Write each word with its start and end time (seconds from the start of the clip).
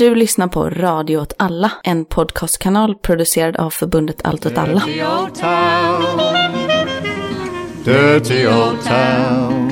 Du 0.00 0.14
lyssnar 0.14 0.48
på 0.48 0.70
Radio 0.70 1.18
åt 1.18 1.32
alla, 1.36 1.72
en 1.84 2.04
podcastkanal 2.04 2.94
producerad 2.94 3.56
av 3.56 3.70
förbundet 3.70 4.20
Allt 4.24 4.46
åt 4.46 4.58
alla. 4.58 4.80
Dirty 4.86 5.02
old 5.02 5.34
town. 5.34 6.02
Dirty 7.84 8.46
old 8.46 8.82
town. 8.82 9.70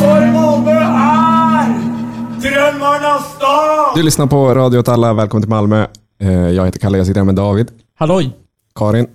För 0.00 0.32
Malmö 0.32 0.70
är 0.70 1.74
drömmarnas 2.40 3.34
stad! 3.36 3.92
Du 3.94 4.02
lyssnar 4.02 4.26
på 4.26 4.54
Radio 4.54 4.78
åt 4.78 4.88
alla, 4.88 5.12
välkommen 5.14 5.42
till 5.42 5.50
Malmö. 5.50 5.86
Eh, 6.20 6.32
Jag 6.32 6.64
heter 6.64 6.78
Kalle, 6.80 6.98
jag 6.98 7.06
sitter 7.06 7.20
här 7.20 7.24
med 7.26 7.34
David, 7.34 7.70
Halloj! 7.98 8.30
Karin! 8.74 9.06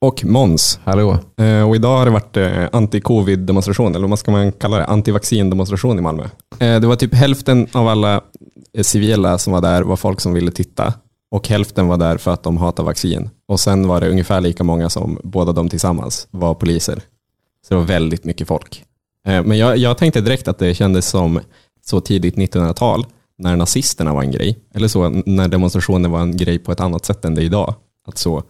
Och 0.00 0.24
Måns. 0.24 0.80
Hallå. 0.84 1.18
Eh, 1.40 1.68
Och 1.68 1.76
idag 1.76 1.98
har 1.98 2.04
det 2.04 2.10
varit 2.10 2.36
eh, 2.36 2.68
anti-covid-demonstration, 2.72 3.94
eller 3.96 4.08
vad 4.08 4.18
ska 4.18 4.30
man 4.30 4.52
kalla 4.52 4.76
det? 4.78 4.84
Anti-vaccin-demonstration 4.84 5.98
i 5.98 6.02
Malmö. 6.02 6.24
Eh, 6.58 6.80
Det 6.80 6.86
var 6.86 6.96
typ 6.96 7.14
hälften 7.14 7.66
av 7.72 7.88
alla 7.88 8.20
eh, 8.76 8.82
civila 8.82 9.38
som 9.38 9.52
var 9.52 9.60
där 9.60 9.82
var 9.82 9.96
folk 9.96 10.20
som 10.20 10.32
ville 10.32 10.50
titta 10.50 10.94
och 11.30 11.48
hälften 11.48 11.86
var 11.88 11.96
där 11.96 12.16
för 12.16 12.30
att 12.30 12.42
de 12.42 12.56
hatar 12.56 12.84
vaccin. 12.84 13.30
Och 13.48 13.60
sen 13.60 13.88
var 13.88 14.00
det 14.00 14.10
ungefär 14.10 14.40
lika 14.40 14.64
många 14.64 14.88
som 14.90 15.18
båda 15.24 15.52
de 15.52 15.68
tillsammans 15.68 16.28
var 16.30 16.54
poliser. 16.54 17.02
Så 17.68 17.74
det 17.74 17.78
var 17.80 17.86
väldigt 17.86 18.24
mycket 18.24 18.48
folk. 18.48 18.84
Eh, 19.26 19.42
Men 19.44 19.58
jag, 19.58 19.76
jag 19.76 19.98
tänkte 19.98 20.20
direkt 20.20 20.48
att 20.48 20.58
det 20.58 20.74
kändes 20.74 21.08
som 21.08 21.40
så 21.86 22.00
tidigt 22.00 22.34
1900-tal 22.36 23.06
när 23.38 23.56
nazisterna 23.56 24.12
var 24.14 24.22
en 24.22 24.30
grej. 24.30 24.58
Eller 24.74 24.88
så 24.88 25.08
när 25.08 25.48
demonstrationer 25.48 26.08
var 26.08 26.20
en 26.20 26.36
grej 26.36 26.58
på 26.58 26.72
ett 26.72 26.80
annat 26.80 27.04
sätt 27.04 27.24
än 27.24 27.34
det 27.34 27.42
är 27.42 27.44
idag. 27.44 27.74
Att, 28.06 28.18
så, 28.18 28.42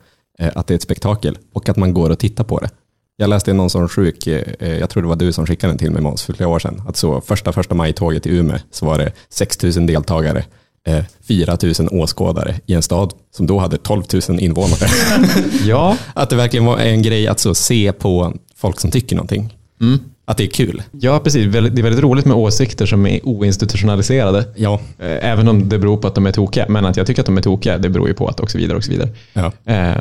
att 0.55 0.67
det 0.67 0.75
är 0.75 0.77
ett 0.77 0.83
spektakel 0.83 1.39
och 1.53 1.69
att 1.69 1.77
man 1.77 1.95
går 1.95 2.11
och 2.11 2.19
tittar 2.19 2.45
på 2.45 2.59
det. 2.59 2.71
Jag 3.17 3.31
läste 3.31 3.53
någon 3.53 3.71
sån 3.71 3.89
sjuk, 3.89 4.27
eh, 4.27 4.43
eh, 4.61 4.79
jag 4.79 4.91
tror 4.91 5.03
det 5.03 5.09
var 5.09 5.17
du 5.17 5.33
som 5.33 5.47
skickade 5.47 5.71
den 5.73 5.79
till 5.79 5.91
mig 5.91 6.03
Måns 6.03 6.23
för 6.23 6.33
flera 6.33 6.49
år 6.49 6.59
sedan. 6.59 6.83
Att 6.89 6.97
så 6.97 7.21
första 7.21 7.53
första 7.53 7.75
maj-tåget 7.75 8.27
i 8.27 8.37
Umeå 8.37 8.59
så 8.71 8.87
var 8.87 8.99
det 8.99 9.13
6 9.31 9.63
000 9.63 9.87
deltagare, 9.87 10.45
eh, 10.87 11.05
4 11.29 11.57
000 11.63 11.89
åskådare 12.03 12.55
i 12.67 12.75
en 12.75 12.83
stad 12.83 13.13
som 13.37 13.47
då 13.47 13.59
hade 13.59 13.79
12 13.79 14.03
000 14.29 14.41
invånare. 14.41 14.89
Ja. 15.67 15.97
att 16.15 16.31
det 16.31 16.37
verkligen 16.37 16.65
var 16.67 16.79
en 16.79 17.03
grej 17.03 17.29
att 17.29 17.41
så 17.41 17.55
se 17.55 17.93
på 17.93 18.33
folk 18.57 18.81
som 18.81 18.91
tycker 18.91 19.17
någonting. 19.17 19.57
Mm. 19.81 19.99
Att 20.25 20.37
det 20.37 20.45
är 20.45 20.51
kul. 20.51 20.83
ja, 20.91 21.21
precis. 21.25 21.53
Det 21.53 21.59
är 21.59 21.83
väldigt 21.83 22.01
roligt 22.03 22.25
med 22.25 22.37
åsikter 22.37 22.87
som 22.87 23.07
är 23.07 23.21
oinstitutionaliserade. 23.27 24.45
Ja, 24.57 24.81
Eh, 24.99 25.31
Även 25.31 25.49
om 25.49 25.69
det 25.69 25.79
beror 25.79 25.97
på 25.97 26.09
att 26.09 26.15
de 26.15 26.27
är 26.27 26.33
tokiga. 26.33 26.67
Men 26.69 26.85
att 26.85 26.97
jag 26.97 27.07
tycker 27.07 27.23
att 27.23 27.27
de 27.27 27.37
är 27.39 27.43
tokiga, 27.43 27.79
det 27.79 27.89
beror 27.89 28.09
ju 28.09 28.15
på 28.15 28.29
att 28.29 28.41
och 28.41 28.51
så 28.51 28.59
vidare. 28.59 28.77
Och 28.77 28.85
så 28.85 28.91
vidare. 28.91 29.09
ja. 29.33 29.53
Eh, 29.65 29.97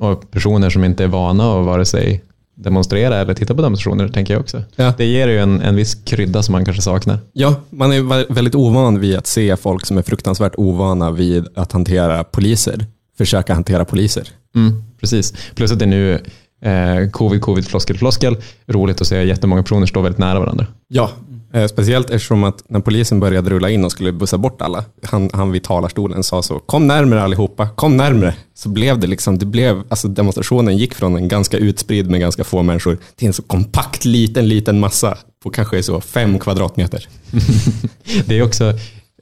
och 0.00 0.30
personer 0.30 0.70
som 0.70 0.84
inte 0.84 1.04
är 1.04 1.08
vana 1.08 1.60
att 1.60 1.66
vare 1.66 1.84
sig 1.84 2.24
demonstrera 2.54 3.16
eller 3.16 3.34
titta 3.34 3.54
på 3.54 3.62
demonstrationer, 3.62 4.08
tänker 4.08 4.34
jag 4.34 4.40
också. 4.40 4.62
Ja. 4.76 4.92
Det 4.98 5.04
ger 5.04 5.28
ju 5.28 5.38
en, 5.38 5.60
en 5.60 5.76
viss 5.76 5.94
krydda 5.94 6.42
som 6.42 6.52
man 6.52 6.64
kanske 6.64 6.82
saknar. 6.82 7.18
Ja, 7.32 7.54
man 7.70 7.92
är 7.92 8.00
vä- 8.00 8.26
väldigt 8.34 8.54
ovan 8.54 9.00
vid 9.00 9.16
att 9.16 9.26
se 9.26 9.56
folk 9.56 9.86
som 9.86 9.98
är 9.98 10.02
fruktansvärt 10.02 10.54
ovana 10.56 11.10
vid 11.10 11.46
att 11.54 11.72
hantera 11.72 12.24
poliser, 12.24 12.86
försöka 13.18 13.54
hantera 13.54 13.84
poliser. 13.84 14.28
Mm, 14.54 14.82
precis. 15.00 15.34
Plus 15.54 15.72
att 15.72 15.78
det 15.78 15.84
är 15.84 15.86
nu 15.86 16.12
eh, 16.62 17.10
covid, 17.10 17.40
covid, 17.42 17.66
floskel, 17.66 17.98
floskel. 17.98 18.36
Roligt 18.66 19.00
att 19.00 19.06
se 19.06 19.24
jättemånga 19.24 19.62
personer 19.62 19.86
stå 19.86 20.00
väldigt 20.00 20.18
nära 20.18 20.40
varandra. 20.40 20.66
Ja, 20.88 21.10
Eh, 21.52 21.66
speciellt 21.66 22.10
eftersom 22.10 22.44
att 22.44 22.62
när 22.68 22.80
polisen 22.80 23.20
började 23.20 23.50
rulla 23.50 23.70
in 23.70 23.84
och 23.84 23.92
skulle 23.92 24.12
bussa 24.12 24.38
bort 24.38 24.62
alla, 24.62 24.84
han, 25.02 25.30
han 25.32 25.52
vid 25.52 25.62
talarstolen 25.62 26.22
sa 26.22 26.42
så, 26.42 26.58
kom 26.58 26.86
närmre 26.86 27.22
allihopa, 27.22 27.68
kom 27.68 27.96
närmre. 27.96 28.34
Så 28.54 28.68
blev 28.68 28.98
det 28.98 29.06
liksom, 29.06 29.38
det 29.38 29.46
blev, 29.46 29.82
alltså 29.88 30.08
demonstrationen 30.08 30.76
gick 30.76 30.94
från 30.94 31.16
en 31.16 31.28
ganska 31.28 31.56
utspridd 31.56 32.10
med 32.10 32.20
ganska 32.20 32.44
få 32.44 32.62
människor 32.62 32.98
till 33.16 33.26
en 33.26 33.32
så 33.32 33.42
kompakt 33.42 34.04
liten, 34.04 34.48
liten 34.48 34.80
massa 34.80 35.18
på 35.42 35.50
kanske 35.50 35.82
så 35.82 36.00
fem 36.00 36.38
kvadratmeter. 36.38 37.08
Det 38.26 38.38
är 38.38 38.42
också, 38.42 38.72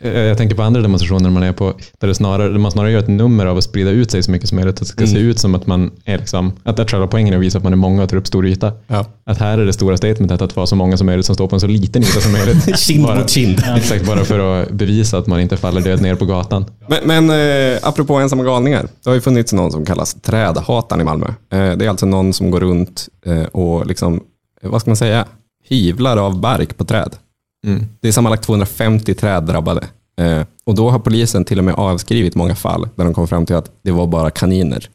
jag 0.00 0.38
tänker 0.38 0.56
på 0.56 0.62
andra 0.62 0.80
demonstrationer 0.82 1.30
man 1.30 1.42
är 1.42 1.52
på, 1.52 1.74
där 1.98 2.12
snarare, 2.12 2.58
man 2.58 2.72
snarare 2.72 2.92
gör 2.92 2.98
ett 2.98 3.08
nummer 3.08 3.46
av 3.46 3.56
att 3.58 3.64
sprida 3.64 3.90
ut 3.90 4.10
sig 4.10 4.22
så 4.22 4.30
mycket 4.30 4.48
som 4.48 4.56
möjligt. 4.56 4.74
Att 4.74 4.80
det 4.80 4.84
ska 4.86 5.06
se 5.06 5.18
ut 5.18 5.38
som 5.38 5.54
att 5.54 5.66
man 5.66 5.90
är 6.04 6.18
liksom, 6.18 6.52
att, 6.64 6.78
att 6.78 6.90
själva 6.90 7.06
poängen 7.06 7.32
är 7.34 7.38
att 7.38 7.42
visa 7.42 7.58
att 7.58 7.64
man 7.64 7.72
är 7.72 7.76
många 7.76 8.02
och 8.02 8.08
tar 8.08 8.16
upp 8.16 8.26
stor 8.26 8.46
yta. 8.46 8.72
Ja. 8.86 9.04
Att 9.26 9.38
här 9.38 9.58
är 9.58 9.66
det 9.66 9.72
stora 9.72 9.96
statementet 9.96 10.42
att 10.42 10.56
vara 10.56 10.66
så 10.66 10.76
många 10.76 10.96
som 10.96 11.06
möjligt 11.06 11.26
som 11.26 11.34
står 11.34 11.46
på 11.48 11.56
en 11.56 11.60
så 11.60 11.66
liten 11.66 12.02
yta 12.02 12.20
som 12.20 12.32
möjligt. 12.32 12.78
Kind 12.78 13.02
Bara- 13.04 13.18
mot 13.18 13.30
kind. 13.30 13.62
Exakt, 13.76 14.06
bara 14.06 14.24
för 14.24 14.62
att 14.62 14.70
bevisa 14.70 15.18
att 15.18 15.26
man 15.26 15.40
inte 15.40 15.56
faller 15.56 15.80
död 15.80 16.02
ner 16.02 16.14
på 16.14 16.24
gatan. 16.24 16.64
Men, 16.88 17.26
men 17.26 17.30
eh, 17.74 17.78
apropå 17.82 18.14
ensamma 18.14 18.42
galningar, 18.44 18.88
det 19.04 19.10
har 19.10 19.14
ju 19.14 19.20
funnits 19.20 19.52
någon 19.52 19.72
som 19.72 19.84
kallas 19.84 20.14
trädhataren 20.14 21.00
i 21.00 21.04
Malmö. 21.04 21.26
Eh, 21.26 21.32
det 21.76 21.84
är 21.84 21.88
alltså 21.88 22.06
någon 22.06 22.32
som 22.32 22.50
går 22.50 22.60
runt 22.60 23.08
eh, 23.26 23.42
och 23.42 23.86
liksom, 23.86 24.20
eh, 24.62 24.70
vad 24.70 24.80
ska 24.80 24.90
man 24.90 24.96
säga, 24.96 25.24
hyvlar 25.68 26.16
av 26.16 26.40
bark 26.40 26.76
på 26.76 26.84
träd. 26.84 27.16
Mm. 27.64 27.86
Det 28.00 28.08
är 28.08 28.12
sammanlagt 28.12 28.44
250 28.44 29.14
träd 29.14 29.44
drabbade. 29.44 29.86
Eh, 30.20 30.42
och 30.64 30.74
då 30.74 30.90
har 30.90 30.98
polisen 30.98 31.44
till 31.44 31.58
och 31.58 31.64
med 31.64 31.74
avskrivit 31.74 32.34
många 32.34 32.54
fall 32.54 32.88
där 32.94 33.04
de 33.04 33.14
kom 33.14 33.28
fram 33.28 33.46
till 33.46 33.56
att 33.56 33.70
det 33.82 33.90
var 33.90 34.06
bara 34.06 34.30
kaniner. 34.30 34.88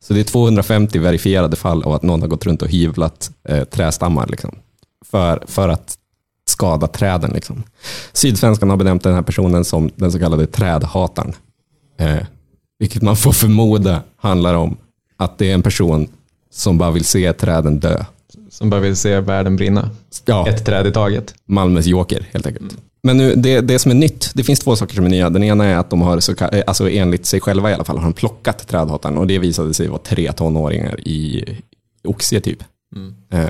Så 0.00 0.14
det 0.14 0.20
är 0.20 0.24
250 0.24 0.98
verifierade 0.98 1.56
fall 1.56 1.82
av 1.82 1.92
att 1.92 2.02
någon 2.02 2.20
har 2.20 2.28
gått 2.28 2.46
runt 2.46 2.62
och 2.62 2.68
hyvlat 2.68 3.30
eh, 3.48 3.64
trästammar 3.64 4.26
liksom, 4.26 4.54
för, 5.04 5.44
för 5.46 5.68
att 5.68 5.98
skada 6.48 6.86
träden. 6.86 7.30
Liksom. 7.30 7.62
Sydsvenskan 8.12 8.70
har 8.70 8.76
benämnt 8.76 9.02
den 9.02 9.14
här 9.14 9.22
personen 9.22 9.64
som 9.64 9.90
den 9.96 10.12
så 10.12 10.18
kallade 10.18 10.46
trädhataren. 10.46 11.32
Eh, 11.98 12.22
vilket 12.78 13.02
man 13.02 13.16
får 13.16 13.32
förmoda 13.32 14.02
handlar 14.16 14.54
om 14.54 14.76
att 15.16 15.38
det 15.38 15.50
är 15.50 15.54
en 15.54 15.62
person 15.62 16.08
som 16.50 16.78
bara 16.78 16.90
vill 16.90 17.04
se 17.04 17.32
träden 17.32 17.80
dö. 17.80 18.04
Som 18.58 18.70
bara 18.70 18.80
vill 18.80 18.96
se 18.96 19.20
världen 19.20 19.56
brinna. 19.56 19.90
Ja, 20.24 20.48
Ett 20.48 20.64
träd 20.66 20.86
i 20.86 20.92
taget. 20.92 21.34
Malmös 21.48 21.86
joker 21.86 22.26
helt 22.32 22.46
enkelt. 22.46 22.76
Men 23.02 23.16
nu, 23.16 23.34
det, 23.34 23.60
det 23.60 23.78
som 23.78 23.90
är 23.90 23.94
nytt, 23.94 24.30
det 24.34 24.44
finns 24.44 24.60
två 24.60 24.76
saker 24.76 24.94
som 24.94 25.04
är 25.04 25.08
nya. 25.08 25.30
Den 25.30 25.42
ena 25.44 25.64
är 25.64 25.76
att 25.76 25.90
de 25.90 26.02
har, 26.02 26.20
så, 26.20 26.32
eh, 26.32 26.62
alltså 26.66 26.90
enligt 26.90 27.26
sig 27.26 27.40
själva 27.40 27.70
i 27.70 27.74
alla 27.74 27.84
fall, 27.84 27.96
har 27.96 28.04
de 28.04 28.12
plockat 28.12 28.68
trädhataren 28.68 29.18
och 29.18 29.26
det 29.26 29.38
visade 29.38 29.74
sig 29.74 29.88
vara 29.88 29.98
tre 29.98 30.32
tonåringar 30.32 31.00
i 31.08 31.44
Oxie 32.04 32.40
typ. 32.40 32.62
Eh, 33.32 33.44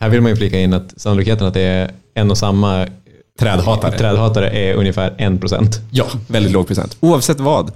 Här 0.00 0.08
vill 0.08 0.20
man 0.20 0.30
ju 0.30 0.36
flika 0.36 0.60
in 0.60 0.72
att 0.74 1.00
sannolikheten 1.00 1.46
att 1.46 1.54
det 1.54 1.60
är 1.62 1.90
en 2.14 2.30
och 2.30 2.38
samma 2.38 2.86
Trädhatare. 3.38 3.98
trädhatare 3.98 4.50
är 4.50 4.74
ungefär 4.74 5.14
en 5.18 5.38
procent. 5.38 5.80
Ja, 5.90 6.06
väldigt 6.28 6.52
låg 6.52 6.66
procent. 6.66 6.96
Oavsett 7.00 7.40
vad. 7.40 7.72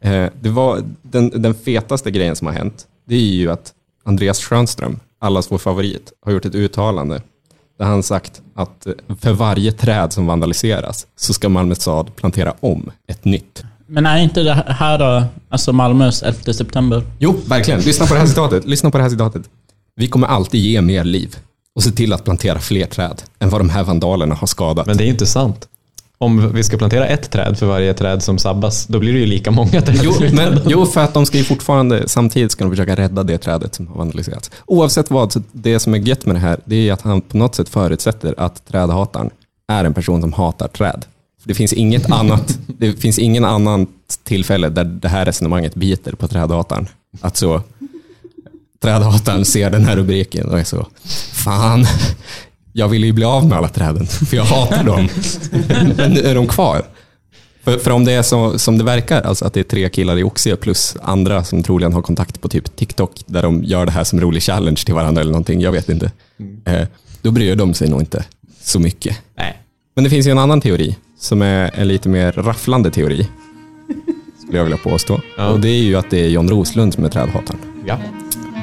Eh, 0.00 0.26
det 0.40 0.48
var 0.48 0.82
den, 1.02 1.42
den 1.42 1.54
fetaste 1.54 2.10
grejen 2.10 2.36
som 2.36 2.46
har 2.46 2.54
hänt, 2.54 2.86
det 3.08 3.14
är 3.14 3.20
ju 3.20 3.50
att 3.50 3.72
Andreas 4.04 4.40
Schönström, 4.44 5.00
allas 5.20 5.52
vår 5.52 5.58
favorit, 5.58 6.12
har 6.24 6.32
gjort 6.32 6.44
ett 6.44 6.54
uttalande 6.54 7.22
där 7.78 7.86
han 7.86 8.02
sagt 8.02 8.42
att 8.54 8.86
eh, 8.86 8.92
för 9.20 9.32
varje 9.32 9.72
träd 9.72 10.12
som 10.12 10.26
vandaliseras 10.26 11.06
så 11.16 11.32
ska 11.32 11.48
Malmö 11.48 11.74
stad 11.74 12.16
plantera 12.16 12.54
om 12.60 12.90
ett 13.08 13.24
nytt. 13.24 13.64
Men 13.86 14.06
är 14.06 14.18
inte 14.18 14.42
det 14.42 14.54
här 14.68 14.98
då, 14.98 15.24
alltså 15.48 15.72
Malmös 15.72 16.22
11 16.22 16.52
september? 16.52 17.02
Jo, 17.18 17.36
verkligen. 17.46 17.80
Lyssna 17.80 18.06
på 18.06 18.14
det 18.14 18.20
här 18.20 18.26
citatet. 18.26 18.64
Lyssna 18.64 18.90
på 18.90 18.98
det 18.98 19.02
här 19.02 19.10
citatet. 19.10 19.42
Vi 19.96 20.08
kommer 20.08 20.26
alltid 20.26 20.60
ge 20.60 20.80
mer 20.80 21.04
liv 21.04 21.36
och 21.74 21.82
se 21.82 21.90
till 21.90 22.12
att 22.12 22.24
plantera 22.24 22.58
fler 22.58 22.86
träd 22.86 23.22
än 23.38 23.50
vad 23.50 23.60
de 23.60 23.70
här 23.70 23.84
vandalerna 23.84 24.34
har 24.34 24.46
skadat. 24.46 24.86
Men 24.86 24.96
det 24.96 25.04
är 25.04 25.08
inte 25.08 25.26
sant. 25.26 25.68
Om 26.18 26.52
vi 26.54 26.64
ska 26.64 26.78
plantera 26.78 27.06
ett 27.06 27.30
träd 27.30 27.58
för 27.58 27.66
varje 27.66 27.94
träd 27.94 28.22
som 28.22 28.38
sabbas, 28.38 28.86
då 28.86 28.98
blir 28.98 29.12
det 29.12 29.18
ju 29.18 29.26
lika 29.26 29.50
många 29.50 29.82
träd. 29.82 30.00
Jo, 30.02 30.12
men, 30.32 30.60
jo, 30.66 30.86
för 30.86 31.00
att 31.00 31.14
de 31.14 31.26
ska 31.26 31.38
ju 31.38 31.44
fortfarande, 31.44 32.08
samtidigt 32.08 32.52
ska 32.52 32.64
de 32.64 32.70
försöka 32.70 32.96
rädda 32.96 33.22
det 33.22 33.38
trädet 33.38 33.74
som 33.74 33.86
har 33.86 33.96
vandaliserats. 33.96 34.50
Oavsett 34.66 35.10
vad, 35.10 35.32
så 35.32 35.42
det 35.52 35.78
som 35.78 35.94
är 35.94 35.98
gött 35.98 36.26
med 36.26 36.36
det 36.36 36.40
här, 36.40 36.60
det 36.64 36.88
är 36.88 36.92
att 36.92 37.02
han 37.02 37.20
på 37.20 37.36
något 37.36 37.54
sätt 37.54 37.68
förutsätter 37.68 38.34
att 38.36 38.66
trädhataren 38.66 39.30
är 39.68 39.84
en 39.84 39.94
person 39.94 40.20
som 40.20 40.32
hatar 40.32 40.68
träd. 40.68 41.04
Det 41.44 41.54
finns 41.54 41.72
inget 41.72 42.10
annat, 42.10 42.58
det 42.66 42.92
finns 42.92 43.18
ingen 43.18 43.44
annan 43.44 43.86
tillfälle 44.24 44.68
där 44.68 44.84
det 44.84 45.08
här 45.08 45.24
resonemanget 45.24 45.74
biter 45.74 46.12
på 46.12 46.28
trädhataren. 46.28 46.88
Att 47.20 47.36
så, 47.36 47.62
trädhataren 48.82 49.44
ser 49.44 49.70
den 49.70 49.84
här 49.84 49.96
rubriken 49.96 50.48
och 50.48 50.58
är 50.60 50.64
så, 50.64 50.86
fan, 51.32 51.86
jag 52.76 52.88
vill 52.88 53.04
ju 53.04 53.12
bli 53.12 53.24
av 53.24 53.46
med 53.46 53.58
alla 53.58 53.68
träden, 53.68 54.06
för 54.28 54.36
jag 54.36 54.44
hatar 54.44 54.84
dem. 54.84 55.08
Men 55.96 56.10
nu 56.10 56.20
är 56.20 56.34
de 56.34 56.46
kvar. 56.46 56.82
För, 57.64 57.78
för 57.78 57.90
om 57.90 58.04
det 58.04 58.12
är 58.12 58.22
så, 58.22 58.58
som 58.58 58.78
det 58.78 58.84
verkar, 58.84 59.22
alltså 59.22 59.44
att 59.44 59.54
det 59.54 59.60
är 59.60 59.64
tre 59.64 59.88
killar 59.88 60.18
i 60.18 60.22
Oxie 60.22 60.56
plus 60.56 60.96
andra 61.02 61.44
som 61.44 61.62
troligen 61.62 61.92
har 61.92 62.02
kontakt 62.02 62.40
på 62.40 62.48
typ 62.48 62.76
TikTok 62.76 63.22
där 63.26 63.42
de 63.42 63.64
gör 63.64 63.86
det 63.86 63.92
här 63.92 64.04
som 64.04 64.20
rolig 64.20 64.42
challenge 64.42 64.82
till 64.84 64.94
varandra 64.94 65.20
eller 65.20 65.32
någonting, 65.32 65.60
jag 65.60 65.72
vet 65.72 65.88
inte. 65.88 66.12
Eh, 66.64 66.88
då 67.22 67.30
bryr 67.30 67.56
de 67.56 67.74
sig 67.74 67.88
nog 67.88 68.00
inte 68.00 68.24
så 68.62 68.80
mycket. 68.80 69.18
Nej. 69.36 69.62
Men 69.94 70.04
det 70.04 70.10
finns 70.10 70.26
ju 70.26 70.30
en 70.30 70.38
annan 70.38 70.60
teori 70.60 70.96
som 71.18 71.42
är 71.42 71.70
en 71.74 71.88
lite 71.88 72.08
mer 72.08 72.32
rafflande 72.32 72.90
teori. 72.90 73.28
Skulle 74.42 74.58
jag 74.58 74.64
vilja 74.64 74.78
påstå. 74.78 75.20
Ja. 75.36 75.48
Och 75.48 75.60
det 75.60 75.68
är 75.68 75.82
ju 75.82 75.96
att 75.96 76.10
det 76.10 76.20
är 76.20 76.28
John 76.28 76.48
Roslund 76.48 76.94
som 76.94 77.04
är 77.04 77.08
trädhataren. 77.08 77.60
Ja. 77.86 77.98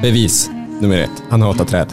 Bevis 0.02 0.50
nummer 0.80 0.98
ett, 0.98 1.22
han 1.30 1.42
hatar 1.42 1.64
träd. 1.64 1.86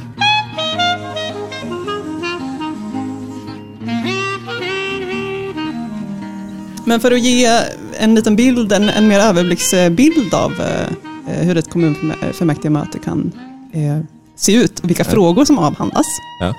Men 6.91 6.99
för 6.99 7.11
att 7.11 7.21
ge 7.21 7.63
en 7.97 8.15
liten 8.15 8.35
bild, 8.35 8.71
en, 8.71 8.89
en 8.89 9.07
mer 9.07 9.19
överblicksbild 9.19 10.33
av 10.33 10.51
eh, 10.51 11.33
hur 11.33 11.57
ett 11.57 11.69
kommunfullmäktigemöte 11.69 12.99
kan 12.99 13.31
eh, 13.73 13.99
se 14.35 14.53
ut 14.53 14.79
och 14.79 14.89
vilka 14.89 15.03
frågor 15.03 15.45
som 15.45 15.57
avhandlas. 15.57 16.05
Ja. 16.39 16.55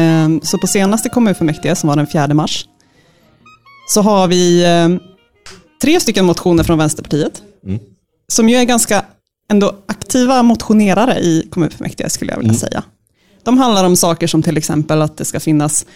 Eh, 0.00 0.28
så 0.42 0.58
på 0.58 0.66
senaste 0.66 1.08
kommunfullmäktige, 1.08 1.76
som 1.76 1.88
var 1.88 1.96
den 1.96 2.06
4 2.06 2.34
mars, 2.34 2.66
så 3.88 4.02
har 4.02 4.28
vi 4.28 4.64
eh, 4.64 4.88
tre 5.82 6.00
stycken 6.00 6.24
motioner 6.24 6.64
från 6.64 6.78
Vänsterpartiet. 6.78 7.42
Som 8.28 8.48
ju 8.48 8.56
är 8.56 8.64
ganska 8.64 9.04
ändå 9.50 9.74
aktiva 9.86 10.42
motionerare 10.42 11.18
i 11.20 11.48
kommunfullmäktige 11.50 12.10
skulle 12.10 12.32
jag 12.32 12.38
vilja 12.38 12.54
säga. 12.54 12.84
De 13.42 13.58
handlar 13.58 13.84
om 13.84 13.96
saker 13.96 14.26
som 14.26 14.42
till 14.42 14.56
exempel 14.56 15.02
att 15.02 15.16
det 15.16 15.24
ska 15.24 15.40
finnas 15.40 15.86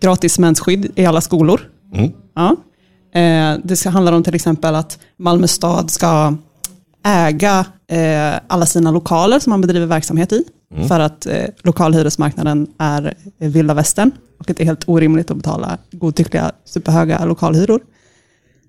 gratis 0.00 0.38
mensskydd 0.38 0.92
i 0.94 1.06
alla 1.06 1.20
skolor. 1.20 1.60
Ja. 2.34 2.56
Eh, 3.14 3.54
det 3.64 3.76
ska 3.76 3.90
handla 3.90 4.16
om 4.16 4.22
till 4.22 4.34
exempel 4.34 4.74
att 4.74 4.98
Malmö 5.16 5.46
stad 5.48 5.90
ska 5.90 6.34
äga 7.04 7.66
eh, 7.90 8.40
alla 8.46 8.66
sina 8.66 8.90
lokaler 8.90 9.38
som 9.38 9.50
man 9.50 9.60
bedriver 9.60 9.86
verksamhet 9.86 10.32
i. 10.32 10.44
För 10.88 11.00
att 11.00 11.26
eh, 11.26 11.44
lokalhyresmarknaden 11.62 12.66
är 12.78 13.14
eh, 13.38 13.48
vilda 13.50 13.74
västern 13.74 14.10
och 14.38 14.50
att 14.50 14.56
det 14.56 14.62
är 14.62 14.66
helt 14.66 14.88
orimligt 14.88 15.30
att 15.30 15.36
betala 15.36 15.78
godtyckliga 15.92 16.52
superhöga 16.64 17.24
lokalhyror. 17.24 17.80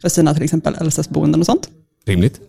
För 0.02 0.10
sina 0.10 0.34
till 0.34 0.44
exempel 0.44 0.76
LSS-boenden 0.82 1.40
och 1.40 1.46
sånt. 1.46 1.70
Rimligt. 2.06 2.42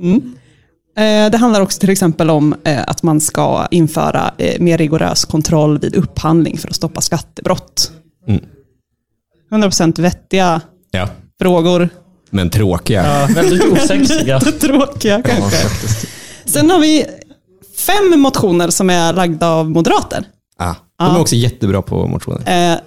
Eh, 0.96 1.30
Det 1.30 1.36
handlar 1.36 1.60
också 1.60 1.80
till 1.80 1.90
exempel 1.90 2.30
om 2.30 2.54
eh, 2.64 2.82
att 2.86 3.02
man 3.02 3.20
ska 3.20 3.66
införa 3.70 4.34
eh, 4.38 4.60
mer 4.60 4.78
rigorös 4.78 5.24
kontroll 5.24 5.78
vid 5.78 5.94
upphandling 5.94 6.58
för 6.58 6.68
att 6.68 6.76
stoppa 6.76 7.00
skattebrott. 7.00 7.92
Mm. 8.26 8.44
100% 9.50 10.00
vettiga 10.00 10.60
Ja. 10.90 11.08
Frågor. 11.44 11.88
Men 12.30 12.50
tråkiga. 12.50 13.06
Ja, 13.06 13.34
väldigt 13.34 13.64
osexiga. 13.64 14.40
Tråkiga 14.60 15.22
kanske. 15.22 15.68
Sen 16.44 16.70
har 16.70 16.78
vi 16.80 17.06
fem 17.76 18.20
motioner 18.20 18.70
som 18.70 18.90
är 18.90 19.12
lagda 19.12 19.48
av 19.48 19.70
moderater. 19.70 20.24
Ah. 20.58 20.74
De 20.98 21.16
är 21.16 21.20
också 21.20 21.34
jättebra 21.36 21.82
på 21.82 22.06
motioner. 22.06 22.42
Eh, 22.46 22.72
eh, 22.72 22.78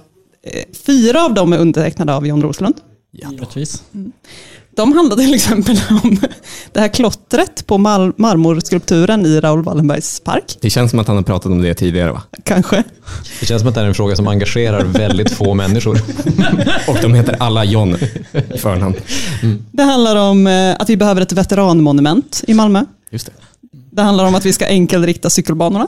Fyra 0.86 1.26
av 1.26 1.34
dem 1.34 1.54
är 1.54 1.58
undertecknade 1.58 2.16
av 2.16 2.28
John 2.28 2.42
Roslund. 2.42 2.76
Givetvis. 3.14 3.84
De 4.78 4.94
handlar 4.94 5.16
till 5.18 5.34
exempel 5.34 5.80
om 6.04 6.20
det 6.74 6.80
här 6.80 6.88
klottret 6.88 7.68
på 7.68 7.78
mar- 7.78 8.14
marmorskulpturen 8.18 9.26
i 9.26 9.40
Raoul 9.40 9.64
Wallenbergs 9.64 10.20
park. 10.20 10.58
Det 10.62 10.70
känns 10.70 10.92
som 10.92 11.00
att 11.00 11.08
han 11.08 11.16
har 11.16 11.24
pratat 11.24 11.46
om 11.52 11.62
det 11.62 11.74
tidigare 11.74 12.12
va? 12.12 12.22
Kanske. 12.44 12.84
Det 13.40 13.46
känns 13.46 13.62
som 13.62 13.70
att 13.70 13.76
det 13.76 13.82
är 13.82 13.86
en 13.86 13.94
fråga 13.96 14.16
som 14.16 14.28
engagerar 14.28 14.84
väldigt 14.84 15.32
få 15.32 15.54
människor. 15.54 15.98
Och 16.88 16.98
de 17.02 17.14
heter 17.14 17.36
alla 17.40 17.64
John 17.64 17.96
i 18.54 18.58
förnamn. 18.58 18.96
Det 19.72 19.84
handlar 19.84 20.16
om 20.16 20.48
eh, 20.48 20.76
att 20.80 20.90
vi 20.90 20.98
behöver 20.98 21.22
ett 21.22 21.32
veteranmonument 21.32 22.44
i 22.48 22.54
Malmö. 22.54 22.86
Just 23.10 23.26
det. 23.26 23.32
Det 23.92 24.02
handlar 24.02 24.26
om 24.26 24.36
att 24.36 24.46
vi 24.46 24.54
ska 24.54 24.66
enkelrikta 24.68 25.30
cykelbanorna. 25.30 25.88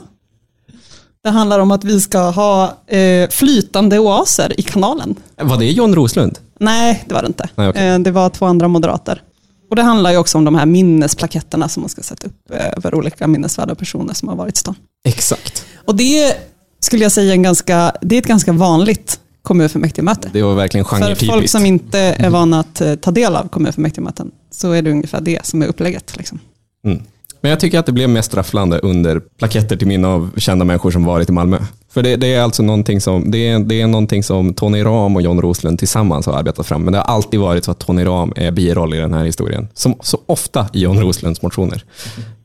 Det 1.24 1.30
handlar 1.30 1.58
om 1.58 1.70
att 1.70 1.84
vi 1.84 2.00
ska 2.00 2.18
ha 2.30 2.76
eh, 2.86 3.28
flytande 3.30 3.98
oaser 3.98 4.60
i 4.60 4.62
kanalen. 4.62 5.14
Var 5.42 5.58
det 5.58 5.64
John 5.70 5.94
Roslund? 5.94 6.38
Nej, 6.60 7.04
det 7.06 7.14
var 7.14 7.22
det 7.22 7.26
inte. 7.26 7.48
Nej, 7.54 7.68
okej. 7.68 7.88
Eh, 7.88 7.98
det 7.98 8.10
var 8.10 8.30
två 8.30 8.46
andra 8.46 8.68
moderater. 8.68 9.22
Och 9.70 9.76
det 9.76 9.82
handlar 9.82 10.10
ju 10.10 10.16
också 10.16 10.38
om 10.38 10.44
de 10.44 10.54
här 10.54 10.66
minnesplaketterna 10.66 11.68
som 11.68 11.80
man 11.80 11.90
ska 11.90 12.02
sätta 12.02 12.26
upp 12.26 12.50
eh, 12.52 12.66
över 12.76 12.94
olika 12.94 13.26
minnesvärda 13.26 13.74
personer 13.74 14.14
som 14.14 14.28
har 14.28 14.36
varit 14.36 14.54
i 14.54 14.58
stan. 14.58 14.74
Exakt. 15.04 15.64
Och 15.86 15.96
det 15.96 16.36
skulle 16.80 17.02
jag 17.02 17.12
säga 17.12 17.32
en 17.32 17.42
ganska, 17.42 17.92
det 18.00 18.14
är 18.14 18.18
ett 18.18 18.26
ganska 18.26 18.52
vanligt 18.52 19.20
kommunfullmäktigemöte. 19.42 20.30
Det 20.32 20.42
var 20.42 20.54
verkligen 20.54 20.84
För 20.84 20.96
folk 20.96 21.02
genretypiskt. 21.02 21.52
som 21.52 21.66
inte 21.66 21.98
är 21.98 22.30
vana 22.30 22.60
att 22.60 22.80
eh, 22.80 22.94
ta 22.94 23.10
del 23.10 23.36
av 23.36 23.48
kommunfullmäktigemöten 23.48 24.30
så 24.50 24.72
är 24.72 24.82
det 24.82 24.90
ungefär 24.90 25.20
det 25.20 25.46
som 25.46 25.62
är 25.62 25.66
upplägget. 25.66 26.16
Liksom. 26.16 26.38
Mm. 26.84 27.02
Men 27.40 27.50
jag 27.50 27.60
tycker 27.60 27.78
att 27.78 27.86
det 27.86 27.92
blev 27.92 28.08
mest 28.08 28.34
rafflande 28.34 28.78
under 28.78 29.20
plaketter 29.20 29.76
till 29.76 29.86
minne 29.86 30.08
av 30.08 30.30
kända 30.36 30.64
människor 30.64 30.90
som 30.90 31.04
varit 31.04 31.28
i 31.28 31.32
Malmö. 31.32 31.58
För 31.90 32.02
det, 32.02 32.16
det 32.16 32.34
är 32.34 32.42
alltså 32.42 32.62
någonting 32.62 33.00
som, 33.00 33.30
det 33.30 33.38
är, 33.38 33.58
det 33.58 33.80
är 33.80 33.86
någonting 33.86 34.22
som 34.22 34.54
Tony 34.54 34.84
Ram 34.84 35.16
och 35.16 35.22
John 35.22 35.40
Roslund 35.40 35.78
tillsammans 35.78 36.26
har 36.26 36.32
arbetat 36.32 36.66
fram. 36.66 36.82
Men 36.82 36.92
det 36.92 36.98
har 36.98 37.04
alltid 37.04 37.40
varit 37.40 37.64
så 37.64 37.70
att 37.70 37.78
Tony 37.78 38.04
Ram 38.04 38.32
är 38.36 38.50
biroll 38.50 38.94
i 38.94 38.98
den 38.98 39.14
här 39.14 39.24
historien. 39.24 39.68
Som 39.74 39.94
så 40.00 40.20
ofta 40.26 40.68
i 40.72 40.80
John 40.80 41.00
Roslunds 41.00 41.42
motioner. 41.42 41.84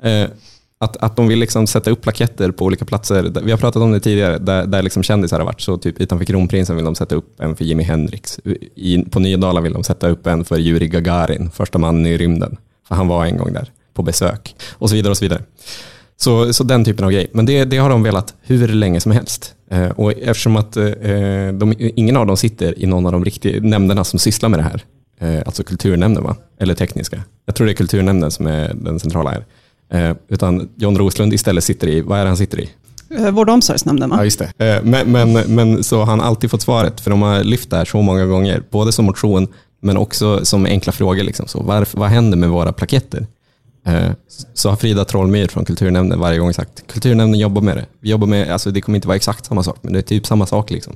Eh, 0.03 0.27
att, 0.77 0.97
att 0.97 1.15
de 1.15 1.27
vill 1.27 1.39
liksom 1.39 1.67
sätta 1.67 1.91
upp 1.91 2.01
plaketter 2.01 2.51
på 2.51 2.65
olika 2.65 2.85
platser. 2.85 3.31
Vi 3.43 3.51
har 3.51 3.57
pratat 3.57 3.81
om 3.81 3.91
det 3.91 3.99
tidigare, 3.99 4.37
där, 4.37 4.65
där 4.65 4.81
liksom 4.81 5.03
kändisar 5.03 5.39
har 5.39 5.45
varit. 5.45 5.61
Så 5.61 5.77
typ 5.77 6.01
utanför 6.01 6.25
Kronprinsen 6.25 6.75
vill 6.75 6.85
de 6.85 6.95
sätta 6.95 7.15
upp 7.15 7.39
en 7.39 7.55
för 7.55 7.65
Jimi 7.65 7.83
Hendrix. 7.83 8.39
I, 8.75 9.03
på 9.03 9.19
Nydala 9.19 9.61
vill 9.61 9.73
de 9.73 9.83
sätta 9.83 10.09
upp 10.09 10.27
en 10.27 10.45
för 10.45 10.59
Yuri 10.59 10.87
Gagarin, 10.87 11.51
första 11.51 11.77
mannen 11.77 12.05
i 12.05 12.17
rymden. 12.17 12.57
För 12.87 12.95
han 12.95 13.07
var 13.07 13.25
en 13.25 13.37
gång 13.37 13.53
där 13.53 13.71
på 13.93 14.03
besök. 14.03 14.55
Och 14.73 14.89
så 14.89 14.95
vidare 14.95 15.11
och 15.11 15.17
så 15.17 15.25
vidare. 15.25 15.41
Så, 16.17 16.53
så 16.53 16.63
den 16.63 16.85
typen 16.85 17.05
av 17.05 17.11
grej. 17.11 17.27
Men 17.33 17.45
det, 17.45 17.65
det 17.65 17.77
har 17.77 17.89
de 17.89 18.03
velat 18.03 18.33
hur 18.41 18.67
länge 18.67 18.99
som 18.99 19.11
helst. 19.11 19.53
Eh, 19.71 19.87
och 19.87 20.11
eftersom 20.11 20.55
att 20.55 20.77
eh, 20.77 20.85
de, 21.53 21.73
ingen 21.77 22.17
av 22.17 22.27
dem 22.27 22.37
sitter 22.37 22.79
i 22.79 22.85
någon 22.85 23.05
av 23.05 23.11
de 23.11 23.25
riktiga 23.25 23.61
nämnderna 23.61 24.03
som 24.03 24.19
sysslar 24.19 24.49
med 24.49 24.59
det 24.59 24.63
här, 24.63 24.83
eh, 25.19 25.43
alltså 25.45 25.63
kulturnämnden 25.63 26.23
va? 26.23 26.35
Eller 26.59 26.75
tekniska. 26.75 27.23
Jag 27.45 27.55
tror 27.55 27.67
det 27.67 27.73
är 27.73 27.75
kulturnämnden 27.75 28.31
som 28.31 28.47
är 28.47 28.73
den 28.73 28.99
centrala 28.99 29.29
här. 29.29 29.45
Eh, 29.93 30.15
utan 30.29 30.69
John 30.75 30.97
Roslund 30.97 31.33
istället 31.33 31.63
sitter 31.63 31.87
i, 31.87 32.01
vad 32.01 32.19
är 32.19 32.23
det 32.23 32.29
han 32.29 32.37
sitter 32.37 32.59
i? 32.59 32.69
Eh, 33.17 33.31
Vård 33.31 33.49
och 33.49 33.53
omsorgsnämnden 33.53 34.09
va? 34.09 34.15
Ja, 34.19 34.23
just 34.23 34.41
det. 34.57 34.65
Eh, 34.75 34.83
Men, 34.83 35.11
men, 35.11 35.33
men 35.33 35.83
så 35.83 35.99
har 35.99 36.05
han 36.05 36.21
alltid 36.21 36.51
fått 36.51 36.61
svaret, 36.61 37.01
för 37.01 37.11
de 37.11 37.21
har 37.21 37.43
lyft 37.43 37.69
det 37.69 37.77
här 37.77 37.85
så 37.85 38.01
många 38.01 38.25
gånger, 38.25 38.63
både 38.71 38.91
som 38.91 39.05
motion, 39.05 39.47
men 39.81 39.97
också 39.97 40.45
som 40.45 40.65
enkla 40.65 40.91
frågor. 40.93 41.23
Liksom. 41.23 41.47
Så 41.47 41.63
varför, 41.63 41.97
vad 41.97 42.09
händer 42.09 42.37
med 42.37 42.49
våra 42.49 42.73
plaketter? 42.73 43.27
Eh, 43.85 44.11
så 44.53 44.69
har 44.69 44.75
Frida 44.75 45.05
Trollmyr 45.05 45.47
från 45.47 45.65
kulturnämnden 45.65 46.19
varje 46.19 46.39
gång 46.39 46.53
sagt, 46.53 46.87
kulturnämnden 46.87 47.39
jobbar 47.39 47.61
med 47.61 47.77
det. 47.77 47.85
Vi 47.99 48.09
jobbar 48.09 48.27
med, 48.27 48.49
alltså 48.49 48.71
det 48.71 48.81
kommer 48.81 48.95
inte 48.95 49.07
vara 49.07 49.15
exakt 49.15 49.45
samma 49.45 49.63
sak, 49.63 49.77
men 49.81 49.93
det 49.93 49.99
är 49.99 50.03
typ 50.03 50.25
samma 50.25 50.45
sak. 50.45 50.71
Liksom. 50.71 50.95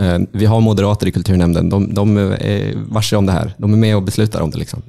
Eh, 0.00 0.18
vi 0.32 0.46
har 0.46 0.60
moderater 0.60 1.06
i 1.06 1.12
kulturnämnden, 1.12 1.68
de, 1.68 1.94
de 1.94 2.16
är 2.16 2.74
varse 2.88 3.16
om 3.16 3.26
det 3.26 3.32
här. 3.32 3.54
De 3.58 3.72
är 3.72 3.76
med 3.76 3.96
och 3.96 4.02
beslutar 4.02 4.40
om 4.40 4.50
det. 4.50 4.58
Liksom. 4.58 4.82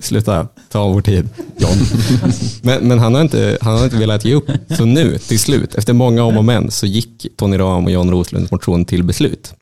Sluta 0.00 0.48
ta 0.68 0.88
vår 0.88 1.00
tid, 1.00 1.28
John. 1.56 1.76
Men, 2.62 2.88
men 2.88 2.98
han, 2.98 3.14
har 3.14 3.22
inte, 3.22 3.58
han 3.60 3.76
har 3.76 3.84
inte 3.84 3.96
velat 3.96 4.24
ge 4.24 4.34
upp. 4.34 4.50
Så 4.76 4.84
nu, 4.84 5.18
till 5.18 5.38
slut, 5.38 5.74
efter 5.74 5.92
många 5.92 6.22
om 6.22 6.36
och 6.36 6.44
men, 6.44 6.70
så 6.70 6.86
gick 6.86 7.26
Tony 7.36 7.58
Ram 7.58 7.84
och 7.84 7.90
John 7.90 8.10
Roslunds 8.10 8.50
motion 8.50 8.84
till 8.84 9.04
beslut. 9.04 9.54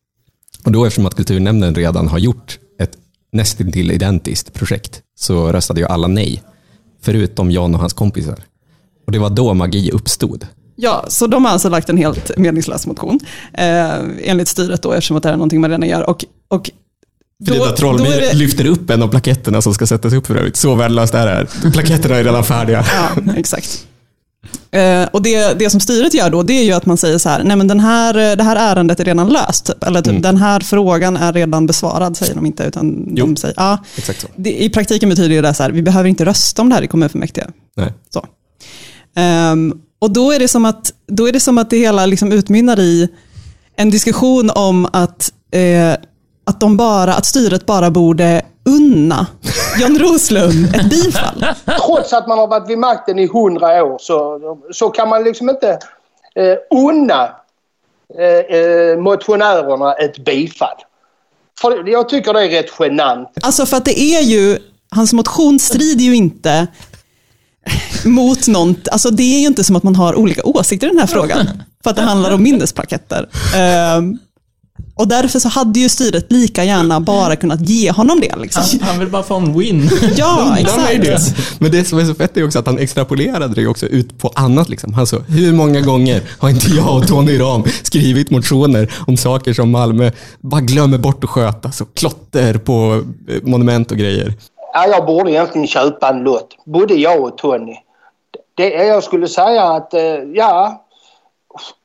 Och 0.64 0.72
då 0.72 0.84
eftersom 0.84 1.06
att 1.06 1.14
kulturnämnden 1.14 1.74
redan 1.74 2.08
har 2.08 2.18
gjort 2.18 2.58
ett 2.80 2.92
nästintill 3.32 3.90
identiskt 3.90 4.52
projekt, 4.52 5.02
så 5.18 5.52
röstade 5.52 5.80
ju 5.80 5.86
alla 5.86 6.08
nej. 6.08 6.42
Förutom 7.02 7.50
John 7.50 7.74
och 7.74 7.80
hans 7.80 7.92
kompisar. 7.92 8.36
Och 9.06 9.12
det 9.12 9.18
var 9.18 9.30
då 9.30 9.54
magi 9.54 9.90
uppstod. 9.90 10.46
Ja, 10.76 11.04
så 11.08 11.26
de 11.26 11.44
har 11.44 11.52
alltså 11.52 11.68
lagt 11.68 11.88
en 11.88 11.96
helt 11.96 12.36
meningslös 12.38 12.86
motion. 12.86 13.20
Eh, 13.54 13.90
enligt 14.22 14.48
styret 14.48 14.82
då, 14.82 14.92
eftersom 14.92 15.16
att 15.16 15.22
det 15.22 15.28
här 15.28 15.34
är 15.34 15.36
någonting 15.38 15.60
man 15.60 15.70
redan 15.70 15.88
gör. 15.88 16.10
Och, 16.10 16.24
och 16.48 16.70
då- 17.44 17.52
Frida 17.52 17.72
Trollmyr 17.72 18.06
det- 18.20 18.32
lyfter 18.36 18.66
upp 18.66 18.90
en 18.90 19.02
av 19.02 19.08
plaketterna 19.08 19.62
som 19.62 19.74
ska 19.74 19.86
sättas 19.86 20.12
upp 20.12 20.26
för 20.26 20.36
övrigt. 20.36 20.56
Så 20.56 20.74
värdelöst 20.74 21.14
är 21.14 21.26
det 21.26 21.32
här. 21.32 21.70
Plaketterna 21.72 22.16
är 22.16 22.24
redan 22.24 22.44
färdiga. 22.44 22.84
Ja, 22.94 23.32
exakt. 23.36 23.86
Eh, 24.72 25.08
och 25.12 25.22
det, 25.22 25.58
det 25.58 25.70
som 25.70 25.80
styret 25.80 26.14
gör 26.14 26.30
då, 26.30 26.42
det 26.42 26.52
är 26.52 26.64
ju 26.64 26.72
att 26.72 26.86
man 26.86 26.96
säger 26.96 27.18
så 27.18 27.28
här, 27.28 27.42
nej 27.44 27.56
men 27.56 27.68
den 27.68 27.80
här, 27.80 28.30
eh, 28.30 28.36
det 28.36 28.42
här 28.42 28.56
ärendet 28.56 29.00
är 29.00 29.04
redan 29.04 29.28
löst. 29.28 29.66
typ. 29.66 29.84
Eller 29.84 30.02
typ, 30.02 30.22
den 30.22 30.36
här 30.36 30.60
frågan 30.60 31.16
är 31.16 31.32
redan 31.32 31.66
besvarad, 31.66 32.16
säger 32.16 32.34
de 32.34 32.46
inte. 32.46 32.64
Utan 32.64 33.06
Jo. 33.16 33.26
de 33.26 33.36
säger, 33.36 33.54
ja. 33.58 33.78
Exakt 33.96 34.20
så. 34.20 34.26
Det, 34.36 34.62
I 34.62 34.70
praktiken 34.70 35.08
betyder 35.08 35.42
det 35.42 35.54
så 35.54 35.62
här, 35.62 35.70
vi 35.70 35.82
behöver 35.82 36.08
inte 36.08 36.24
rösta 36.24 36.62
om 36.62 36.68
det 36.68 36.74
här 36.74 36.82
i 36.82 36.86
kommunfullmäktige. 36.86 37.46
Nej. 37.76 37.92
Så. 38.10 38.26
Ehm, 39.16 39.74
och 40.00 40.10
då 40.10 40.32
är, 40.32 40.38
det 40.38 40.48
som 40.48 40.64
att, 40.64 40.92
då 41.06 41.28
är 41.28 41.32
det 41.32 41.40
som 41.40 41.58
att 41.58 41.70
det 41.70 41.76
hela 41.78 42.06
liksom 42.06 42.32
utmynnar 42.32 42.80
i 42.80 43.08
en 43.76 43.90
diskussion 43.90 44.50
om 44.50 44.86
att, 44.92 45.32
eh, 45.52 45.92
att, 46.46 46.60
de 46.60 46.76
bara, 46.76 47.14
att 47.14 47.26
styret 47.26 47.66
bara 47.66 47.90
borde 47.90 48.42
unna 48.76 49.26
John 49.80 49.98
Roslund 49.98 50.74
ett 50.74 50.90
bifall. 50.90 51.44
trots 51.86 52.12
att 52.12 52.28
man 52.28 52.38
har 52.38 52.46
varit 52.46 52.70
vid 52.70 52.78
makten 52.78 53.18
i 53.18 53.26
hundra 53.26 53.84
år 53.84 53.98
så, 54.00 54.40
så 54.72 54.90
kan 54.90 55.08
man 55.08 55.24
liksom 55.24 55.50
inte 55.50 55.78
eh, 56.34 56.78
unna 56.78 57.32
eh, 58.18 58.58
eh, 58.58 58.98
motionärerna 58.98 59.92
ett 59.92 60.24
bifall. 60.24 60.76
För 61.60 61.88
jag 61.88 62.08
tycker 62.08 62.32
det 62.32 62.44
är 62.44 62.48
rätt 62.48 62.70
genant. 62.78 63.28
Alltså 63.42 63.66
för 63.66 63.76
att 63.76 63.84
det 63.84 64.00
är 64.00 64.20
ju, 64.20 64.58
hans 64.90 65.12
motion 65.12 65.58
strider 65.58 66.04
ju 66.04 66.16
inte 66.16 66.66
mot 68.04 68.48
något, 68.48 68.88
alltså 68.88 69.10
det 69.10 69.22
är 69.22 69.40
ju 69.40 69.46
inte 69.46 69.64
som 69.64 69.76
att 69.76 69.82
man 69.82 69.96
har 69.96 70.14
olika 70.14 70.42
åsikter 70.44 70.86
i 70.86 70.90
den 70.90 70.98
här 70.98 71.06
frågan. 71.06 71.62
För 71.82 71.90
att 71.90 71.96
det 71.96 72.02
handlar 72.02 72.34
om 72.34 72.42
minnesplaketter. 72.42 73.28
Ehm, 73.56 74.18
och 75.00 75.08
därför 75.08 75.38
så 75.38 75.48
hade 75.48 75.80
ju 75.80 75.88
styret 75.88 76.32
lika 76.32 76.64
gärna 76.64 77.00
bara 77.00 77.36
kunnat 77.36 77.68
ge 77.68 77.90
honom 77.90 78.20
det. 78.20 78.36
Liksom. 78.36 78.62
Han, 78.80 78.88
han 78.88 78.98
vill 78.98 79.08
bara 79.08 79.22
få 79.22 79.34
en 79.34 79.58
win. 79.58 79.90
Ja, 80.16 80.56
exakt. 80.58 81.02
det. 81.02 81.34
Men 81.58 81.70
det 81.70 81.84
som 81.84 81.98
är 81.98 82.04
så 82.04 82.14
fett 82.14 82.36
är 82.36 82.44
också 82.44 82.58
att 82.58 82.66
han 82.66 82.78
extrapolerade 82.78 83.54
det 83.54 83.66
också 83.66 83.86
ut 83.86 84.18
på 84.18 84.32
annat. 84.34 84.68
Liksom. 84.68 84.94
Han 84.94 85.06
sa, 85.06 85.18
hur 85.18 85.52
många 85.52 85.80
gånger 85.80 86.22
har 86.38 86.50
inte 86.50 86.70
jag 86.70 86.96
och 86.96 87.08
Tony 87.08 87.38
Ram 87.38 87.64
skrivit 87.82 88.30
motioner 88.30 88.92
om 89.06 89.16
saker 89.16 89.52
som 89.52 89.70
Malmö 89.70 90.10
bara 90.40 90.60
glömmer 90.60 90.98
bort 90.98 91.24
att 91.24 91.30
sköta? 91.30 91.72
Så 91.72 91.84
klotter 91.84 92.58
på 92.58 93.04
eh, 93.28 93.42
monument 93.42 93.90
och 93.90 93.96
grejer. 93.96 94.34
Ja, 94.72 94.86
jag 94.86 95.06
borde 95.06 95.30
egentligen 95.30 95.66
köpa 95.66 96.08
en 96.08 96.22
lott. 96.22 96.48
Både 96.66 96.94
jag 96.94 97.20
och 97.24 97.38
Tony. 97.38 97.74
Det 98.56 98.76
är, 98.76 98.84
jag 98.84 99.04
skulle 99.04 99.28
säga 99.28 99.62
att, 99.62 99.94
eh, 99.94 100.00
ja, 100.34 100.86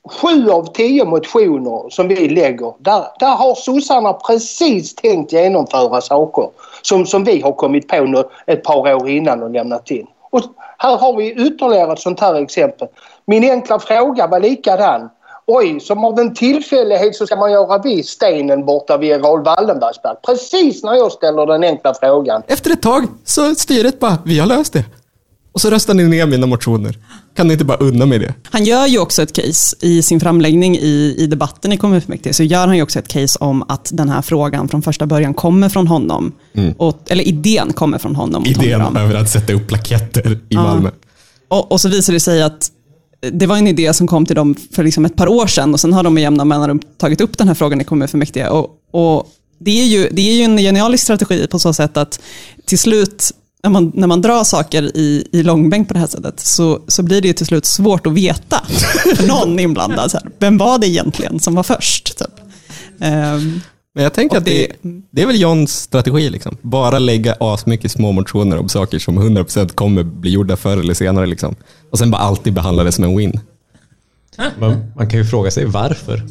sju 0.10 0.50
av 0.50 0.74
tio 0.74 1.06
motioner 1.06 1.90
som 1.90 2.08
vi 2.08 2.30
lägger, 2.30 2.74
där, 2.80 3.06
där 3.20 3.36
har 3.36 3.56
sossarna 3.56 4.14
precis 4.14 4.96
tänkt 4.96 5.32
genomföra 5.32 6.02
saker 6.02 6.50
som, 6.82 7.06
som 7.06 7.24
vi 7.24 7.42
har 7.42 7.52
kommit 7.52 7.88
på 7.88 8.04
nu 8.04 8.24
ett 8.48 8.64
par 8.64 8.96
år 8.96 9.10
innan 9.10 9.44
och 9.44 9.50
lämnat 9.50 9.92
in. 9.92 10.08
Och 10.30 10.42
här 10.78 10.98
har 10.98 11.18
vi 11.18 11.32
ytterligare 11.32 11.94
ett 11.94 12.00
sånt 12.00 12.20
här 12.20 12.36
exempel. 12.36 12.88
Min 13.26 13.52
enkla 13.52 13.80
fråga 13.80 14.28
var 14.28 14.40
likadan. 14.40 15.10
Oj, 15.48 15.80
som 15.80 16.06
av 16.06 16.20
en 16.20 16.36
tillfällighet 16.36 17.16
så 17.16 17.26
ska 17.26 17.36
man 17.36 17.52
göra 17.52 17.78
vid 17.78 18.06
stenen 18.06 18.66
borta 18.66 18.98
vid 18.98 19.24
Raoul 19.24 19.44
Wallenbergsberg. 19.44 20.16
Precis 20.26 20.84
när 20.84 20.94
jag 20.94 21.12
ställer 21.12 21.46
den 21.46 21.64
enkla 21.64 21.94
frågan. 21.94 22.44
Efter 22.48 22.72
ett 22.72 22.82
tag 22.82 23.04
så 23.24 23.56
styret 23.56 24.00
bara, 24.00 24.18
vi 24.26 24.40
har 24.40 24.48
löst 24.48 24.74
det. 24.74 24.84
Och 25.56 25.62
så 25.62 25.70
röstar 25.70 25.94
ni 25.94 26.04
ner 26.04 26.26
mina 26.26 26.48
motioner. 26.48 26.98
Kan 27.36 27.48
ni 27.48 27.54
inte 27.54 27.66
bara 27.66 27.78
unna 27.78 28.06
mig 28.06 28.20
det? 28.20 28.34
Han 28.44 28.66
gör 28.66 28.88
ju 28.88 29.00
också 29.00 29.22
ett 29.22 29.34
case 29.34 29.76
i 29.82 30.02
sin 30.02 30.20
framläggning 30.20 30.78
i, 30.78 31.16
i 31.18 31.28
debatten 31.28 31.72
i 31.72 31.78
kommunfullmäktige, 31.78 32.34
så 32.34 32.44
gör 32.44 32.68
han 32.68 32.76
ju 32.76 32.84
också 32.84 33.00
ett 33.00 33.08
case 33.08 33.40
om 33.40 33.64
att 33.68 33.90
den 33.94 34.10
här 34.10 34.22
frågan 34.22 34.68
från 34.70 34.82
första 34.82 35.06
början 35.06 35.34
kommer 35.34 35.70
från 35.70 35.88
honom. 35.88 36.32
Och, 36.78 37.02
eller 37.08 37.28
idén 37.28 37.74
kommer 37.74 37.98
från 37.98 38.16
honom. 38.16 38.46
Idén 38.46 38.98
över 38.98 39.16
att 39.16 39.30
sätta 39.30 39.54
upp 39.54 39.68
plaketter 39.68 40.40
i 40.50 40.56
Malmö. 40.56 40.90
Och, 41.48 41.72
och 41.72 41.82
så 41.82 41.90
visar 41.90 42.14
det 42.14 42.20
sig 42.20 42.44
att 42.44 42.72
det 43.32 43.48
var 43.48 43.58
en 43.58 43.68
idé 43.68 43.94
som 43.94 44.08
kom 44.08 44.26
till 44.26 44.36
dem 44.36 44.56
för 44.72 44.84
liksom 44.84 45.06
ett 45.06 45.16
par 45.16 45.28
år 45.28 45.48
sedan 45.48 45.74
och 45.74 45.80
sen 45.80 45.94
har 45.94 46.04
de 46.04 46.14
med 46.14 46.22
jämna 46.22 46.46
mellanrum 46.46 46.80
tagit 46.98 47.22
upp 47.22 47.38
den 47.38 47.48
här 47.48 47.56
frågan 47.56 47.82
i 47.82 47.84
kommunfullmäktige. 47.84 48.48
Och, 48.48 48.70
och 48.92 49.28
det, 49.60 49.82
är 49.82 49.86
ju, 49.86 50.10
det 50.12 50.22
är 50.22 50.36
ju 50.36 50.44
en 50.44 50.58
genialisk 50.58 51.04
strategi 51.04 51.48
på 51.48 51.60
så 51.60 51.74
sätt 51.74 51.98
att 51.98 52.20
till 52.66 52.80
slut, 52.80 53.32
när 53.66 53.70
man, 53.70 53.92
när 53.96 54.08
man 54.08 54.22
drar 54.22 54.44
saker 54.44 54.84
i, 54.98 55.28
i 55.32 55.44
långbänk 55.44 55.88
på 55.88 55.94
det 55.94 56.00
här 56.00 56.08
sättet, 56.08 56.40
så, 56.40 56.80
så 56.88 57.04
blir 57.04 57.22
det 57.22 57.28
ju 57.28 57.34
till 57.34 57.46
slut 57.46 57.66
svårt 57.66 58.08
att 58.08 58.14
veta 58.14 58.62
för 59.16 59.28
någon 59.28 59.60
inblandad. 59.66 60.12
Så 60.12 60.18
här, 60.18 60.30
vem 60.40 60.58
var 60.58 60.80
det 60.80 60.88
egentligen 60.88 61.40
som 61.40 61.56
var 61.56 61.64
först? 61.64 62.18
Typ. 62.18 62.28
Ehm, 63.02 63.62
Men 63.96 64.04
jag 64.04 64.14
tänker 64.14 64.38
att 64.38 64.46
det, 64.46 64.68
det- 64.82 65.02
det 65.12 65.22
är 65.22 65.26
väl 65.28 65.42
Johns 65.42 65.74
strategi. 65.82 66.30
Liksom. 66.30 66.58
Bara 66.62 67.00
lägga 67.00 67.36
asmycket 67.40 67.92
små 67.92 68.12
motioner 68.12 68.58
om 68.58 68.70
saker 68.70 69.00
som 69.00 69.20
100% 69.20 69.68
kommer 69.70 70.04
bli 70.04 70.32
gjorda 70.32 70.56
förr 70.58 70.78
eller 70.78 70.94
senare. 70.94 71.26
Liksom. 71.26 71.56
Och 71.92 71.98
sen 72.00 72.12
bara 72.12 72.22
alltid 72.22 72.54
behandla 72.54 72.84
det 72.84 72.92
som 72.92 73.04
en 73.04 73.18
win. 73.18 73.40
Man, 74.60 74.92
man 74.96 75.10
kan 75.10 75.20
ju 75.20 75.26
fråga 75.26 75.52
sig 75.52 75.66
varför. 75.66 76.22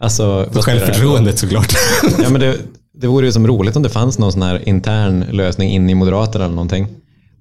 Alltså, 0.00 0.48
För 0.52 0.62
självförtroendet 0.62 1.38
såklart. 1.38 1.74
Ja, 2.22 2.28
men 2.30 2.40
det, 2.40 2.56
det 2.96 3.06
vore 3.06 3.26
ju 3.26 3.32
som 3.32 3.46
roligt 3.46 3.76
om 3.76 3.82
det 3.82 3.88
fanns 3.88 4.18
någon 4.18 4.32
sån 4.32 4.42
här 4.42 4.68
intern 4.68 5.24
lösning 5.30 5.70
in 5.70 5.90
i 5.90 5.94
Moderaterna 5.94 6.44
eller 6.44 6.54
någonting. 6.54 6.86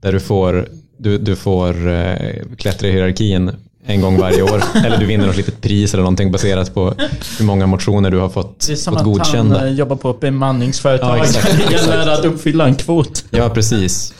Där 0.01 0.12
du 0.12 0.19
får, 0.19 0.67
du, 0.97 1.17
du 1.17 1.35
får 1.35 1.88
eh, 1.88 2.15
klättra 2.57 2.88
i 2.88 2.91
hierarkin 2.91 3.51
en 3.85 4.01
gång 4.01 4.17
varje 4.19 4.41
år. 4.41 4.63
eller 4.85 4.97
du 4.97 5.05
vinner 5.05 5.27
något 5.27 5.38
litet 5.38 5.62
pris 5.62 5.93
eller 5.93 6.03
någonting 6.03 6.31
baserat 6.31 6.74
på 6.74 6.93
hur 7.39 7.45
många 7.45 7.67
motioner 7.67 8.12
du 8.12 8.17
har 8.17 8.29
fått, 8.29 8.67
Det 8.67 8.74
är 8.74 8.75
som 8.75 8.95
att 8.97 9.03
godkända. 9.03 9.59
han 9.59 9.67
eh, 9.67 9.74
jobbar 9.74 9.95
på 9.95 10.09
ett 10.09 10.19
bemanningsföretag. 10.19 11.17
Ja, 11.17 11.24
exakt, 11.24 11.57
det 11.67 11.74
gäller 11.74 12.07
att 12.07 12.25
uppfylla 12.25 12.67
en 12.67 12.75
kvot. 12.75 13.25
Ja, 13.29 13.50
precis. 13.50 14.13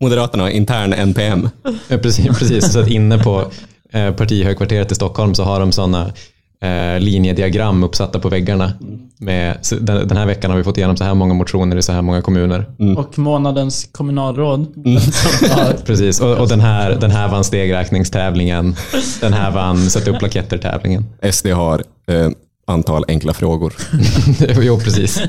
Moderaterna 0.00 0.42
har 0.42 0.50
intern 0.50 0.92
NPM. 0.92 1.48
Ja, 1.88 1.98
precis, 1.98 2.38
precis. 2.38 2.72
Så 2.72 2.78
att 2.80 2.88
inne 2.88 3.18
på 3.18 3.50
eh, 3.92 4.12
partihögkvarteret 4.12 4.92
i 4.92 4.94
Stockholm 4.94 5.34
så 5.34 5.44
har 5.44 5.60
de 5.60 5.72
sådana 5.72 6.12
eh, 6.60 7.00
linjediagram 7.00 7.82
uppsatta 7.84 8.18
på 8.18 8.28
väggarna. 8.28 8.72
Med, 9.18 9.58
så 9.62 9.74
den, 9.74 10.08
den 10.08 10.16
här 10.16 10.26
veckan 10.26 10.50
har 10.50 10.58
vi 10.58 10.64
fått 10.64 10.76
igenom 10.76 10.96
så 10.96 11.04
här 11.04 11.14
många 11.14 11.34
motioner 11.34 11.76
i 11.76 11.82
så 11.82 11.92
här 11.92 12.02
många 12.02 12.22
kommuner. 12.22 12.66
Och 12.96 13.18
månadens 13.18 13.88
kommunalråd. 13.92 14.66
Ja, 15.42 15.72
precis. 15.86 16.20
Och, 16.20 16.38
och 16.38 16.48
den, 16.48 16.60
här, 16.60 16.90
den 17.00 17.10
här 17.10 17.28
vann 17.28 17.44
stegräkningstävlingen. 17.44 18.76
Den 19.20 19.32
här 19.32 19.50
vann 19.50 19.78
sätta 19.78 20.10
upp 20.10 20.18
plaketter-tävlingen. 20.18 21.04
SD 21.32 21.46
har 21.46 21.82
eh, 22.06 22.28
antal 22.66 23.04
enkla 23.08 23.34
frågor. 23.34 23.74
jo, 24.62 24.80
precis. 24.80 25.22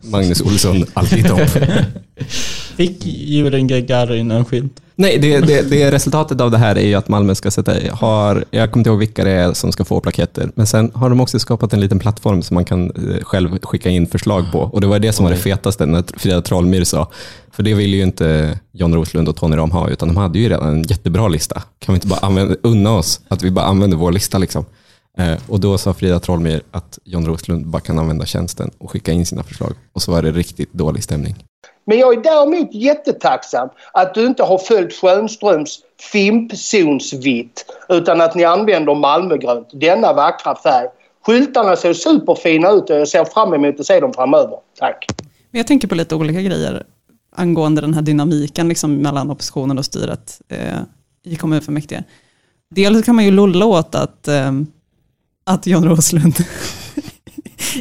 Magnus 0.00 0.40
Olsson, 0.40 0.84
alltid 0.94 1.28
topp. 1.28 1.40
Fick 2.76 3.06
juryn 3.06 3.66
Gagarin 3.66 4.30
en 4.30 4.44
skylt? 4.44 4.82
Nej, 4.94 5.18
det, 5.18 5.40
det, 5.40 5.70
det 5.70 5.90
resultatet 5.90 6.40
av 6.40 6.50
det 6.50 6.58
här 6.58 6.78
är 6.78 6.86
ju 6.86 6.94
att 6.94 7.08
Malmö 7.08 7.34
ska 7.34 7.50
sätta, 7.50 7.74
har, 7.92 8.44
jag 8.50 8.70
kommer 8.70 8.80
inte 8.80 8.90
ihåg 8.90 8.98
vilka 8.98 9.24
det 9.24 9.30
är 9.30 9.52
som 9.52 9.72
ska 9.72 9.84
få 9.84 10.00
plaketter, 10.00 10.50
men 10.54 10.66
sen 10.66 10.90
har 10.94 11.08
de 11.08 11.20
också 11.20 11.38
skapat 11.38 11.72
en 11.72 11.80
liten 11.80 11.98
plattform 11.98 12.42
som 12.42 12.54
man 12.54 12.64
kan 12.64 12.90
eh, 12.90 13.24
själv 13.24 13.58
skicka 13.62 13.90
in 13.90 14.06
förslag 14.06 14.52
på. 14.52 14.60
Och 14.60 14.80
det 14.80 14.86
var 14.86 14.98
det 14.98 15.12
som 15.12 15.24
var 15.24 15.32
det 15.32 15.38
fetaste 15.38 15.86
när 15.86 16.04
Frida 16.16 16.42
Trollmyr 16.42 16.84
sa, 16.84 17.10
för 17.52 17.62
det 17.62 17.74
ville 17.74 17.96
ju 17.96 18.02
inte 18.02 18.58
John 18.72 18.94
Roslund 18.94 19.28
och 19.28 19.36
Tony 19.36 19.56
Ram 19.56 19.70
ha, 19.70 19.88
utan 19.88 20.08
de 20.08 20.16
hade 20.16 20.38
ju 20.38 20.48
redan 20.48 20.68
en 20.68 20.82
jättebra 20.82 21.28
lista. 21.28 21.62
Kan 21.78 21.92
vi 21.92 21.96
inte 21.96 22.06
bara 22.06 22.20
använda, 22.20 22.54
unna 22.62 22.92
oss 22.92 23.20
att 23.28 23.42
vi 23.42 23.50
bara 23.50 23.66
använder 23.66 23.96
vår 23.96 24.12
lista 24.12 24.38
liksom? 24.38 24.64
Eh, 25.18 25.38
och 25.48 25.60
då 25.60 25.78
sa 25.78 25.94
Frida 25.94 26.20
Trollmyr 26.20 26.62
att 26.70 26.98
John 27.04 27.26
Roslund 27.26 27.66
bara 27.66 27.80
kan 27.80 27.98
använda 27.98 28.26
tjänsten 28.26 28.70
och 28.78 28.90
skicka 28.90 29.12
in 29.12 29.26
sina 29.26 29.42
förslag. 29.42 29.72
Och 29.92 30.02
så 30.02 30.12
var 30.12 30.22
det 30.22 30.32
riktigt 30.32 30.72
dålig 30.72 31.02
stämning. 31.04 31.34
Men 31.86 31.98
jag 31.98 32.14
är 32.14 32.22
däremot 32.22 32.74
jättetacksam 32.74 33.68
att 33.92 34.14
du 34.14 34.26
inte 34.26 34.42
har 34.42 34.58
följt 34.58 34.92
Schönströms 34.92 35.80
fimpzonsvitt 36.12 37.64
utan 37.88 38.20
att 38.20 38.34
ni 38.34 38.44
använder 38.44 38.94
Malmögrönt, 38.94 39.68
denna 39.72 40.12
vackra 40.12 40.56
färg. 40.56 40.88
Skyltarna 41.26 41.76
ser 41.76 41.92
superfina 41.92 42.70
ut 42.70 42.90
och 42.90 42.96
jag 42.96 43.08
ser 43.08 43.24
fram 43.24 43.54
emot 43.54 43.80
att 43.80 43.86
se 43.86 44.00
dem 44.00 44.12
framöver. 44.12 44.56
Tack. 44.78 45.06
Men 45.50 45.58
jag 45.58 45.66
tänker 45.66 45.88
på 45.88 45.94
lite 45.94 46.14
olika 46.14 46.40
grejer 46.40 46.86
angående 47.36 47.80
den 47.80 47.94
här 47.94 48.02
dynamiken 48.02 48.68
liksom 48.68 48.96
mellan 48.96 49.30
oppositionen 49.30 49.78
och 49.78 49.84
styret 49.84 50.40
eh, 50.48 50.78
i 51.24 51.36
kommunfullmäktige. 51.36 52.04
Dels 52.70 53.04
kan 53.04 53.14
man 53.14 53.24
ju 53.24 53.30
lulla 53.30 53.66
åt 53.66 53.94
att, 53.94 54.28
eh, 54.28 54.52
att 55.44 55.66
Jan 55.66 55.84
Roslund 55.84 56.34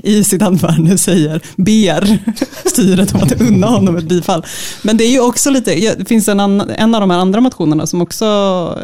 i 0.03 0.23
sitt 0.23 0.41
anförande 0.41 0.97
säger, 0.97 1.41
ber 1.55 2.19
styret 2.69 3.15
om 3.15 3.21
att 3.21 3.41
unna 3.41 3.67
honom 3.67 3.97
ett 3.97 4.03
bifall. 4.03 4.45
Men 4.83 4.97
det 4.97 5.03
är 5.03 5.11
ju 5.11 5.19
också 5.19 5.49
lite, 5.49 5.95
det 5.95 6.07
finns 6.07 6.27
en, 6.27 6.39
annan, 6.39 6.69
en 6.69 6.95
av 6.95 7.01
de 7.01 7.09
här 7.09 7.17
andra 7.17 7.41
motionerna 7.41 7.87
som 7.87 8.01
också 8.01 8.25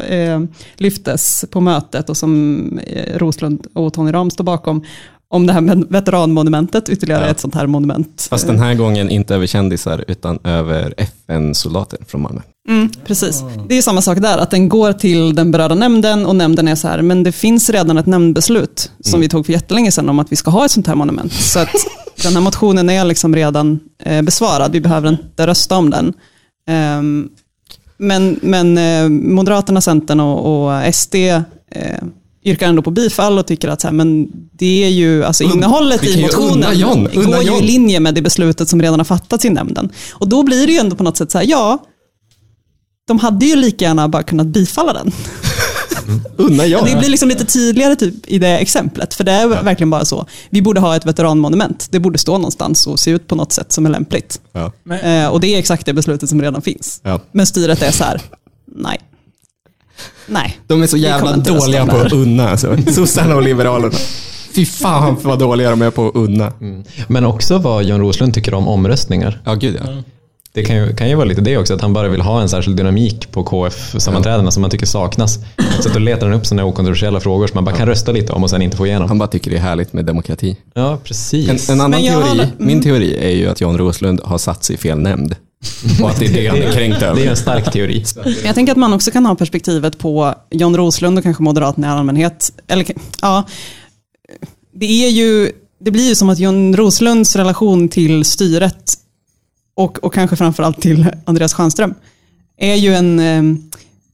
eh, 0.08 0.40
lyftes 0.76 1.44
på 1.50 1.60
mötet 1.60 2.10
och 2.10 2.16
som 2.16 2.62
eh, 2.86 3.18
Roslund 3.18 3.66
och 3.74 3.92
Tony 3.92 4.12
Ram 4.12 4.30
står 4.30 4.44
bakom, 4.44 4.84
om 5.30 5.46
det 5.46 5.52
här 5.52 5.60
med 5.60 5.84
veteranmonumentet, 5.90 6.88
ytterligare 6.88 7.24
Ja. 7.24 7.30
ett 7.30 7.40
sånt 7.40 7.54
här 7.54 7.66
monument. 7.66 8.26
Fast 8.30 8.46
den 8.46 8.58
här 8.58 8.74
gången 8.74 9.10
inte 9.10 9.34
över 9.34 9.46
kändisar 9.46 10.04
utan 10.08 10.38
över 10.44 10.94
FN-soldater 10.96 11.98
från 12.06 12.22
Malmö. 12.22 12.40
Mm, 12.68 12.90
precis. 13.06 13.42
Det 13.68 13.78
är 13.78 13.82
samma 13.82 14.02
sak 14.02 14.18
där, 14.18 14.38
att 14.38 14.50
den 14.50 14.68
går 14.68 14.92
till 14.92 15.34
den 15.34 15.50
berörda 15.50 15.74
nämnden 15.74 16.26
och 16.26 16.36
nämnden 16.36 16.68
är 16.68 16.74
så 16.74 16.88
här, 16.88 17.02
men 17.02 17.22
det 17.22 17.32
finns 17.32 17.70
redan 17.70 17.98
ett 17.98 18.06
nämndbeslut 18.06 18.90
som 19.00 19.20
vi 19.20 19.28
tog 19.28 19.46
för 19.46 19.52
jättelänge 19.52 19.92
sedan 19.92 20.08
om 20.08 20.18
att 20.18 20.32
vi 20.32 20.36
ska 20.36 20.50
ha 20.50 20.64
ett 20.64 20.70
sånt 20.70 20.86
här 20.86 20.94
monument. 20.94 21.32
Så 21.32 21.58
att 21.58 21.68
den 22.22 22.32
här 22.34 22.40
motionen 22.40 22.90
är 22.90 23.04
liksom 23.04 23.34
redan 23.34 23.80
eh, 24.04 24.22
besvarad, 24.22 24.72
vi 24.72 24.80
behöver 24.80 25.08
inte 25.08 25.46
rösta 25.46 25.76
om 25.76 25.90
den. 25.90 26.12
Ehm, 26.68 27.28
men 27.98 28.38
men 28.42 28.78
eh, 28.78 29.08
Moderaterna, 29.08 29.80
Centern 29.80 30.20
och, 30.20 30.64
och 30.66 30.94
SD 30.94 31.14
eh, 31.14 31.42
yrkar 32.44 32.68
ändå 32.68 32.82
på 32.82 32.90
bifall 32.90 33.38
och 33.38 33.46
tycker 33.46 33.68
att 33.68 33.80
så 33.80 33.86
här, 33.86 33.94
men 33.94 34.28
det 34.52 34.84
är 34.84 34.88
ju, 34.88 35.24
alltså 35.24 35.44
innehållet 35.44 36.04
i 36.04 36.22
motionen 36.22 36.52
unna 36.52 36.74
John, 36.74 37.08
unna 37.14 37.36
går 37.36 37.42
ju 37.42 37.56
i 37.56 37.62
linje 37.62 38.00
med 38.00 38.14
det 38.14 38.22
beslutet 38.22 38.68
som 38.68 38.82
redan 38.82 39.00
har 39.00 39.04
fattats 39.04 39.44
i 39.44 39.50
nämnden. 39.50 39.88
Och 40.12 40.28
då 40.28 40.42
blir 40.42 40.66
det 40.66 40.72
ju 40.72 40.78
ändå 40.78 40.96
på 40.96 41.04
något 41.04 41.16
sätt 41.16 41.30
så 41.30 41.38
här, 41.38 41.46
ja, 41.48 41.78
de 43.08 43.18
hade 43.18 43.46
ju 43.46 43.56
lika 43.56 43.84
gärna 43.84 44.08
bara 44.08 44.22
kunnat 44.22 44.46
bifalla 44.46 44.92
den. 44.92 45.12
Unna 46.36 46.66
jag. 46.66 46.86
Det 46.86 46.96
blir 46.98 47.08
liksom 47.08 47.28
lite 47.28 47.44
tydligare 47.44 47.96
typ 47.96 48.14
i 48.26 48.38
det 48.38 48.58
exemplet, 48.58 49.14
för 49.14 49.24
det 49.24 49.32
är 49.32 49.46
verkligen 49.46 49.90
bara 49.90 50.04
så. 50.04 50.26
Vi 50.50 50.62
borde 50.62 50.80
ha 50.80 50.96
ett 50.96 51.06
veteranmonument. 51.06 51.88
Det 51.90 52.00
borde 52.00 52.18
stå 52.18 52.32
någonstans 52.32 52.86
och 52.86 53.00
se 53.00 53.10
ut 53.10 53.26
på 53.26 53.34
något 53.34 53.52
sätt 53.52 53.72
som 53.72 53.86
är 53.86 53.90
lämpligt. 53.90 54.40
Ja. 54.52 54.72
Men, 54.82 54.98
Eh, 54.98 55.28
och 55.28 55.40
det 55.40 55.54
är 55.54 55.58
exakt 55.58 55.86
det 55.86 55.92
beslutet 55.92 56.28
som 56.28 56.42
redan 56.42 56.62
finns. 56.62 57.00
Ja. 57.04 57.20
Men 57.32 57.46
styret 57.46 57.82
är 57.82 57.90
så 57.90 58.04
här, 58.04 58.20
nej. 58.76 58.98
Nej. 60.26 60.58
De 60.66 60.82
är 60.82 60.86
så 60.86 60.96
jävla 60.96 61.36
dåliga 61.36 61.86
på 61.86 61.96
att 61.96 62.12
unna. 62.12 62.48
Alltså. 62.50 62.76
Sossarna 62.92 63.36
och 63.36 63.42
Liberalerna. 63.42 63.94
Fy 64.54 64.66
fan 64.66 65.16
vad 65.22 65.38
dåliga 65.38 65.70
de 65.70 65.82
är 65.82 65.90
på 65.90 66.08
att 66.08 66.14
unna. 66.16 66.52
Men 67.08 67.24
också 67.24 67.58
vad 67.58 67.84
John 67.84 68.00
Roslund 68.00 68.34
tycker 68.34 68.54
om 68.54 68.68
omröstningar. 68.68 69.40
Ja, 69.44 69.54
gud 69.54 69.76
ja. 69.84 70.02
Det 70.52 70.64
kan 70.64 70.76
ju, 70.76 70.96
kan 70.96 71.08
ju 71.08 71.14
vara 71.14 71.24
lite 71.24 71.40
det 71.40 71.58
också, 71.58 71.74
att 71.74 71.80
han 71.80 71.92
bara 71.92 72.08
vill 72.08 72.20
ha 72.20 72.40
en 72.42 72.48
särskild 72.48 72.76
dynamik 72.76 73.32
på 73.32 73.44
KF-sammanträdena 73.44 74.50
som 74.50 74.60
man 74.60 74.70
tycker 74.70 74.86
saknas. 74.86 75.38
Så 75.80 75.88
att 75.88 75.94
då 75.94 76.00
letar 76.00 76.26
han 76.26 76.36
upp 76.36 76.46
sådana 76.46 76.64
okontroversiella 76.64 77.20
frågor 77.20 77.46
som 77.46 77.54
man 77.54 77.64
bara 77.64 77.76
kan 77.76 77.86
rösta 77.86 78.12
lite 78.12 78.32
om 78.32 78.42
och 78.42 78.50
sen 78.50 78.62
inte 78.62 78.76
få 78.76 78.86
igenom. 78.86 79.08
Han 79.08 79.18
bara 79.18 79.28
tycker 79.28 79.50
det 79.50 79.56
är 79.56 79.60
härligt 79.60 79.92
med 79.92 80.04
demokrati. 80.04 80.56
Ja, 80.74 80.98
precis. 81.04 81.68
En, 81.70 81.74
en 81.74 81.80
annan 81.84 82.00
teori, 82.00 82.28
håller- 82.28 82.48
min 82.58 82.82
teori 82.82 83.16
är 83.20 83.30
ju 83.30 83.48
att 83.48 83.60
John 83.60 83.78
Roslund 83.78 84.20
har 84.24 84.38
satt 84.38 84.64
sig 84.64 84.74
i 84.74 84.78
fel 84.78 84.98
nämnd. 84.98 85.36
Och 86.02 86.10
att 86.10 86.18
det 86.18 86.26
är 86.26 86.32
det 86.32 86.46
han 86.46 86.58
är 86.58 86.72
kränkt 86.72 87.00
Det 87.00 87.06
är 87.06 87.10
över. 87.10 87.26
en 87.26 87.36
stark 87.36 87.72
teori. 87.72 88.04
Jag 88.44 88.54
tänker 88.54 88.72
att 88.72 88.78
man 88.78 88.92
också 88.92 89.10
kan 89.10 89.26
ha 89.26 89.34
perspektivet 89.34 89.98
på 89.98 90.34
John 90.50 90.76
Roslund 90.76 91.18
och 91.18 91.24
kanske 91.24 91.42
Moderaterna 91.42 91.86
i 91.86 91.90
allmänhet. 91.90 92.52
Eller, 92.66 92.86
ja, 93.22 93.44
det, 94.74 95.06
är 95.06 95.08
ju, 95.08 95.52
det 95.80 95.90
blir 95.90 96.08
ju 96.08 96.14
som 96.14 96.28
att 96.28 96.38
John 96.38 96.76
Roslunds 96.76 97.36
relation 97.36 97.88
till 97.88 98.24
styret 98.24 98.94
och, 99.76 100.04
och 100.04 100.14
kanske 100.14 100.36
framförallt 100.36 100.80
till 100.80 101.06
Andreas 101.24 101.52
Schanström 101.52 101.94
är 102.56 102.74
ju 102.74 102.94
en, 102.94 103.20
eh, 103.20 103.42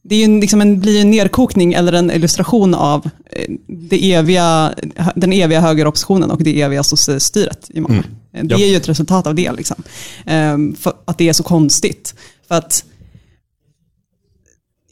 det 0.03 0.15
är 0.15 0.19
ju 0.19 0.25
en, 0.25 0.39
liksom 0.39 0.61
en, 0.61 0.79
blir 0.79 1.01
en 1.01 1.11
nedkokning 1.11 1.73
eller 1.73 1.93
en 1.93 2.11
illustration 2.11 2.73
av 2.73 3.09
eh, 3.31 3.55
det 3.67 4.13
eviga, 4.13 4.73
den 5.15 5.33
eviga 5.33 5.61
högeroppositionen 5.61 6.31
och 6.31 6.43
det 6.43 6.61
eviga 6.61 6.83
sossestyret 6.83 7.69
i 7.69 7.81
Malmö. 7.81 8.03
Det 8.43 8.55
Ja. 8.55 8.57
är 8.59 8.65
ju 8.69 8.75
ett 8.75 8.89
resultat 8.89 9.27
av 9.27 9.35
det, 9.35 9.51
liksom. 9.51 9.83
Ehm, 10.25 10.75
att 11.05 11.17
det 11.17 11.29
är 11.29 11.33
så 11.33 11.43
konstigt. 11.43 12.15
För 12.47 12.55
att 12.55 12.85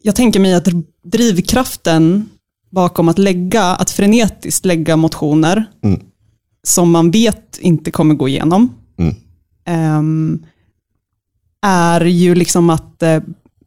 jag 0.01 0.15
tänker 0.15 0.39
mig 0.39 0.53
att 0.53 0.67
drivkraften 1.03 2.29
bakom 2.69 3.09
att 3.09 3.17
lägga, 3.19 3.63
att 3.63 3.91
frenetiskt 3.91 4.65
lägga 4.65 4.95
motioner 4.95 5.65
Mm. 5.83 5.99
som 6.67 6.91
man 6.91 7.11
vet 7.11 7.57
inte 7.61 7.91
kommer 7.91 8.15
gå 8.15 8.27
igenom, 8.27 8.75
Mm. 8.97 9.15
ehm, 9.65 10.45
är 11.65 12.01
ju 12.05 12.35
liksom 12.35 12.69
att 12.69 13.03
eh, 13.03 13.21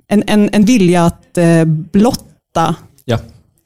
en, 0.09 0.23
en, 0.27 0.51
en 0.53 0.65
vilja 0.65 1.05
att 1.07 1.39
eh, 1.39 1.65
blotta. 1.65 2.75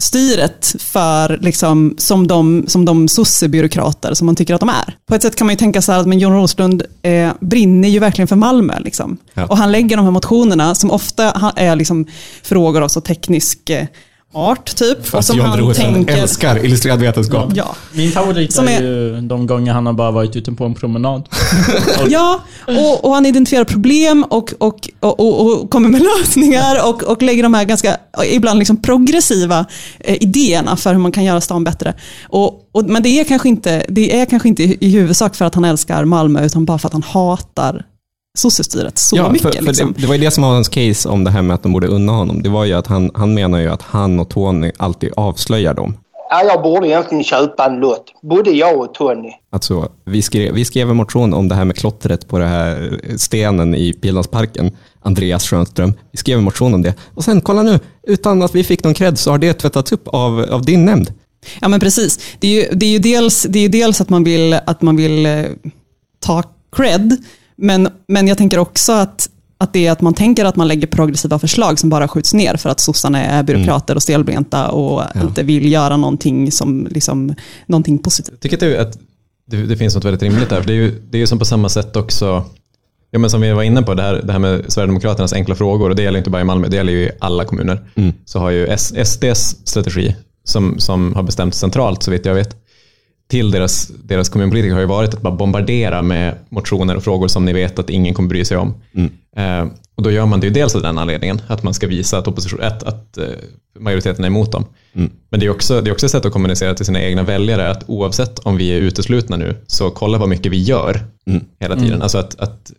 Styret 0.02 0.74
för, 0.78 1.38
liksom, 1.40 1.94
som 1.98 2.26
de, 2.26 2.64
som 2.66 2.84
de 2.84 3.08
sossebyråkrater 3.08 4.14
som 4.14 4.26
man 4.26 4.36
tycker 4.36 4.54
att 4.54 4.60
de 4.60 4.68
är. 4.68 4.96
På 5.06 5.14
ett 5.14 5.22
sätt 5.22 5.36
kan 5.36 5.46
man 5.46 5.52
ju 5.52 5.58
tänka 5.58 5.82
så 5.82 5.92
här 5.92 6.00
att 6.00 6.06
men 6.06 6.18
Jon 6.18 6.32
Roslund 6.32 6.82
eh, 7.02 7.32
brinner 7.40 7.88
ju 7.88 7.98
verkligen 7.98 8.28
för 8.28 8.36
Malmö. 8.36 8.78
Liksom. 8.80 9.16
Ja. 9.34 9.46
Och 9.46 9.56
han 9.56 9.72
lägger 9.72 9.96
de 9.96 10.04
här 10.04 10.12
motionerna 10.12 10.74
som 10.74 10.90
ofta 10.90 11.52
är 11.56 11.76
liksom 11.76 12.06
frågor 12.42 12.82
av 12.82 12.88
så 12.88 13.00
teknisk 13.00 13.70
eh, 13.70 13.86
art, 14.32 14.76
typ. 14.76 14.98
och 14.98 15.06
Fast 15.06 15.28
som 15.28 15.36
John 15.38 15.46
han 15.46 15.58
Rosen 15.58 15.94
tänker... 15.94 16.16
älskar 16.22 16.64
illustrerad 16.64 17.00
vetenskap. 17.00 17.52
Ja. 17.54 17.74
Min 17.92 18.12
favorit 18.12 18.52
Som 18.52 18.68
är, 18.68 18.82
är- 18.82 18.82
ju 18.82 19.20
de 19.20 19.46
gånger 19.46 19.72
han 19.72 19.86
har 19.86 19.92
bara 19.92 20.10
varit 20.10 20.36
ute 20.36 20.52
på 20.52 20.64
en 20.64 20.74
promenad. 20.74 21.28
Ja, 22.08 22.40
och, 22.66 23.04
och 23.04 23.14
han 23.14 23.26
identifierar 23.26 23.64
problem 23.64 24.24
och, 24.30 24.52
och, 24.58 24.88
och, 25.00 25.20
och, 25.20 25.62
och 25.62 25.70
kommer 25.70 25.88
med 25.88 26.02
lösningar 26.02 26.88
och, 26.88 27.02
och 27.02 27.22
lägger 27.22 27.42
de 27.42 27.54
här 27.54 27.64
ganska, 27.64 27.96
ibland 28.32 28.58
liksom 28.58 28.76
progressiva 28.82 29.66
eh, 30.00 30.22
idéerna 30.22 30.76
för 30.76 30.92
hur 30.92 31.00
man 31.00 31.12
kan 31.12 31.24
göra 31.24 31.40
stan 31.40 31.64
bättre. 31.64 31.94
Och, 32.28 32.68
och, 32.72 32.84
men 32.84 33.02
det 33.02 33.08
är, 33.20 33.24
kanske 33.24 33.48
inte, 33.48 33.84
det 33.88 34.20
är 34.20 34.24
kanske 34.26 34.48
inte 34.48 34.62
i, 34.62 34.76
i 34.80 34.90
huvudsak 34.90 35.34
för 35.34 35.44
att 35.44 35.54
han 35.54 35.64
älskar 35.64 36.04
Malmö, 36.04 36.44
utan 36.46 36.64
bara 36.64 36.78
för 36.78 36.86
att 36.88 36.92
han 36.92 37.02
hatar 37.02 37.84
sossestyret 38.38 38.98
så 38.98 39.16
Ja, 39.16 39.30
mycket. 39.32 39.42
för, 39.42 39.52
för 39.52 39.62
liksom. 39.62 39.92
det, 39.92 40.00
det 40.00 40.06
var 40.06 40.14
ju 40.14 40.20
det 40.20 40.30
som 40.30 40.42
var 40.42 40.50
hans 40.50 40.68
case 40.68 41.08
om 41.08 41.24
det 41.24 41.30
här 41.30 41.42
med 41.42 41.54
att 41.54 41.62
de 41.62 41.72
borde 41.72 41.86
unna 41.86 42.12
honom. 42.12 42.42
Det 42.42 42.48
var 42.48 42.64
ju 42.64 42.72
att 42.74 42.86
han, 42.86 43.10
han 43.14 43.34
menar 43.34 43.58
ju 43.58 43.68
att 43.68 43.82
han 43.82 44.20
och 44.20 44.28
Tony 44.30 44.72
alltid 44.76 45.12
avslöjar 45.16 45.74
dem. 45.74 45.96
Ja, 46.32 46.42
jag 46.44 46.62
borde 46.62 46.88
egentligen 46.88 47.24
köpa 47.24 47.66
en 47.66 47.76
lott. 47.80 48.04
Både 48.22 48.50
jag 48.50 48.78
och 48.80 48.94
Tony. 48.94 49.30
Alltså, 49.52 49.88
vi, 50.04 50.22
skrev, 50.22 50.54
vi 50.54 50.64
skrev 50.64 50.90
en 50.90 50.96
motion 50.96 51.34
om 51.34 51.48
det 51.48 51.54
här 51.54 51.64
med 51.64 51.76
klottret 51.76 52.28
på 52.28 52.38
den 52.38 52.48
här 52.48 53.00
stenen 53.16 53.74
i 53.74 53.92
Pildammsparken. 53.92 54.76
Andreas 55.02 55.44
Schönström. 55.44 55.92
Vi 56.12 56.18
skrev 56.18 56.38
en 56.38 56.44
motion 56.44 56.74
om 56.74 56.82
det. 56.82 56.94
Och 57.14 57.24
sen, 57.24 57.40
kolla 57.40 57.62
nu, 57.62 57.78
utan 58.06 58.42
att 58.42 58.54
vi 58.54 58.64
fick 58.64 58.84
någon 58.84 58.94
cred 58.94 59.18
så 59.18 59.30
har 59.30 59.38
det 59.38 59.52
tvättats 59.52 59.92
upp 59.92 60.08
av, 60.08 60.46
av 60.50 60.64
din 60.64 60.84
nämnd. 60.84 61.12
Ja 61.60 61.68
men 61.68 61.80
precis. 61.80 62.18
Det 62.38 62.46
är 62.48 62.62
ju, 62.62 62.74
det 62.76 62.86
är 62.86 62.90
ju, 62.90 62.98
dels, 62.98 63.42
det 63.42 63.58
är 63.58 63.62
ju 63.62 63.68
dels 63.68 64.00
att 64.00 64.08
man 64.08 64.24
vill, 64.24 64.52
att 64.66 64.82
man 64.82 64.96
vill 64.96 65.26
eh, 65.26 65.44
ta 66.20 66.42
cred, 66.76 67.16
men, 67.60 67.88
men 68.08 68.28
jag 68.28 68.38
tänker 68.38 68.58
också 68.58 68.92
att, 68.92 69.30
att 69.58 69.72
det 69.72 69.86
är 69.86 69.92
att 69.92 70.00
man 70.00 70.14
tänker 70.14 70.44
att 70.44 70.56
man 70.56 70.68
lägger 70.68 70.86
progressiva 70.86 71.38
förslag 71.38 71.78
som 71.78 71.90
bara 71.90 72.08
skjuts 72.08 72.34
ner 72.34 72.56
för 72.56 72.70
att 72.70 72.80
sossarna 72.80 73.24
är 73.24 73.42
byråkrater 73.42 73.94
och 73.94 74.02
stelbenta 74.02 74.68
och 74.68 75.02
inte 75.22 75.42
vill 75.42 75.72
göra 75.72 75.96
någonting, 75.96 76.52
som, 76.52 76.88
liksom, 76.90 77.34
någonting 77.66 77.98
positivt. 77.98 78.32
Jag 78.32 78.40
tycker 78.40 78.56
att 78.56 78.60
det, 78.60 78.80
att 78.80 78.98
det, 79.46 79.66
det 79.66 79.76
finns 79.76 79.94
något 79.94 80.04
väldigt 80.04 80.22
rimligt 80.22 80.48
där. 80.48 80.60
För 80.60 80.66
det 80.66 80.72
är 80.72 80.76
ju 80.76 81.02
det 81.10 81.16
är 81.16 81.20
ju 81.20 81.26
som 81.26 81.38
på 81.38 81.44
samma 81.44 81.68
sätt 81.68 81.96
också, 81.96 82.44
ja, 83.10 83.18
men 83.18 83.30
som 83.30 83.40
vi 83.40 83.52
var 83.52 83.62
inne 83.62 83.82
på, 83.82 83.94
det 83.94 84.02
här, 84.02 84.22
det 84.24 84.32
här 84.32 84.38
med 84.38 84.72
Sverigedemokraternas 84.72 85.32
enkla 85.32 85.54
frågor. 85.54 85.90
Och 85.90 85.96
det 85.96 86.02
gäller 86.02 86.18
inte 86.18 86.30
bara 86.30 86.42
i 86.42 86.44
Malmö, 86.44 86.68
det 86.68 86.76
gäller 86.76 86.92
ju 86.92 87.02
i 87.02 87.10
alla 87.20 87.44
kommuner. 87.44 87.84
Så 88.24 88.38
har 88.38 88.50
ju 88.50 88.66
S, 88.66 88.92
SDs 89.04 89.56
strategi, 89.64 90.16
som, 90.44 90.78
som 90.78 91.14
har 91.14 91.22
bestämts 91.22 91.58
centralt 91.58 92.02
så 92.02 92.10
vitt 92.10 92.26
jag 92.26 92.34
vet, 92.34 92.56
till 93.30 93.50
deras, 93.50 93.88
deras 94.04 94.28
kommunpolitiker 94.28 94.74
har 94.74 94.80
ju 94.80 94.86
varit 94.86 95.14
att 95.14 95.22
bara 95.22 95.34
bombardera 95.34 96.02
med 96.02 96.34
motioner 96.48 96.96
och 96.96 97.04
frågor 97.04 97.28
som 97.28 97.44
ni 97.44 97.52
vet 97.52 97.78
att 97.78 97.90
ingen 97.90 98.14
kommer 98.14 98.28
bry 98.28 98.44
sig 98.44 98.56
om. 98.56 98.74
Eh, 99.36 99.66
och 99.94 100.02
då 100.02 100.10
gör 100.10 100.26
man 100.26 100.40
det 100.40 100.46
ju 100.46 100.52
dels 100.52 100.74
av 100.74 100.82
den 100.82 100.98
anledningen, 100.98 101.42
att 101.46 101.62
man 101.62 101.74
ska 101.74 101.86
visa 101.86 102.18
att, 102.18 102.28
opposition, 102.28 102.62
att, 102.62 102.82
att 102.82 103.18
eh, 103.18 103.24
majoriteten 103.78 104.24
är 104.24 104.28
emot 104.28 104.52
dem. 104.52 104.64
Men 105.28 105.40
det 105.40 105.46
är, 105.46 105.50
också, 105.50 105.80
det 105.80 105.90
är 105.90 105.92
också 105.92 106.06
ett 106.06 106.12
sätt 106.12 106.24
att 106.24 106.32
kommunicera 106.32 106.74
till 106.74 106.86
sina 106.86 107.02
egna 107.02 107.22
väljare 107.22 107.70
att 107.70 107.84
oavsett 107.86 108.38
om 108.38 108.56
vi 108.56 108.68
är 108.68 108.78
uteslutna 108.78 109.36
nu, 109.36 109.56
så 109.66 109.90
kolla 109.90 110.18
vad 110.18 110.28
mycket 110.28 110.52
vi 110.52 110.62
gör 110.62 111.00
hela 111.60 111.76
tiden. 111.76 112.02
Alltså 112.02 112.18
att, 112.18 112.40
att 112.40 112.72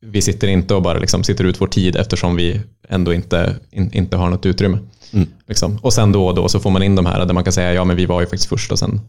vi 0.00 0.22
sitter 0.22 0.48
inte 0.48 0.74
och 0.74 0.82
bara 0.82 0.98
liksom 0.98 1.24
sitter 1.24 1.44
ut 1.44 1.60
vår 1.60 1.66
tid 1.66 1.96
eftersom 1.96 2.36
vi 2.36 2.60
ändå 2.88 3.14
inte, 3.14 3.56
in, 3.70 3.90
inte 3.92 4.16
har 4.16 4.30
något 4.30 4.46
utrymme. 4.46 4.78
Liksom. 5.48 5.78
Och 5.82 5.92
sen 5.92 6.12
då 6.12 6.26
och 6.26 6.34
då 6.34 6.48
så 6.48 6.60
får 6.60 6.70
man 6.70 6.82
in 6.82 6.96
de 6.96 7.06
här 7.06 7.26
där 7.26 7.34
man 7.34 7.44
kan 7.44 7.52
säga 7.52 7.74
ja 7.74 7.84
men 7.84 7.96
vi 7.96 8.06
var 8.06 8.20
ju 8.20 8.26
faktiskt 8.26 8.48
först 8.48 8.72
och 8.72 8.78
sen 8.78 9.00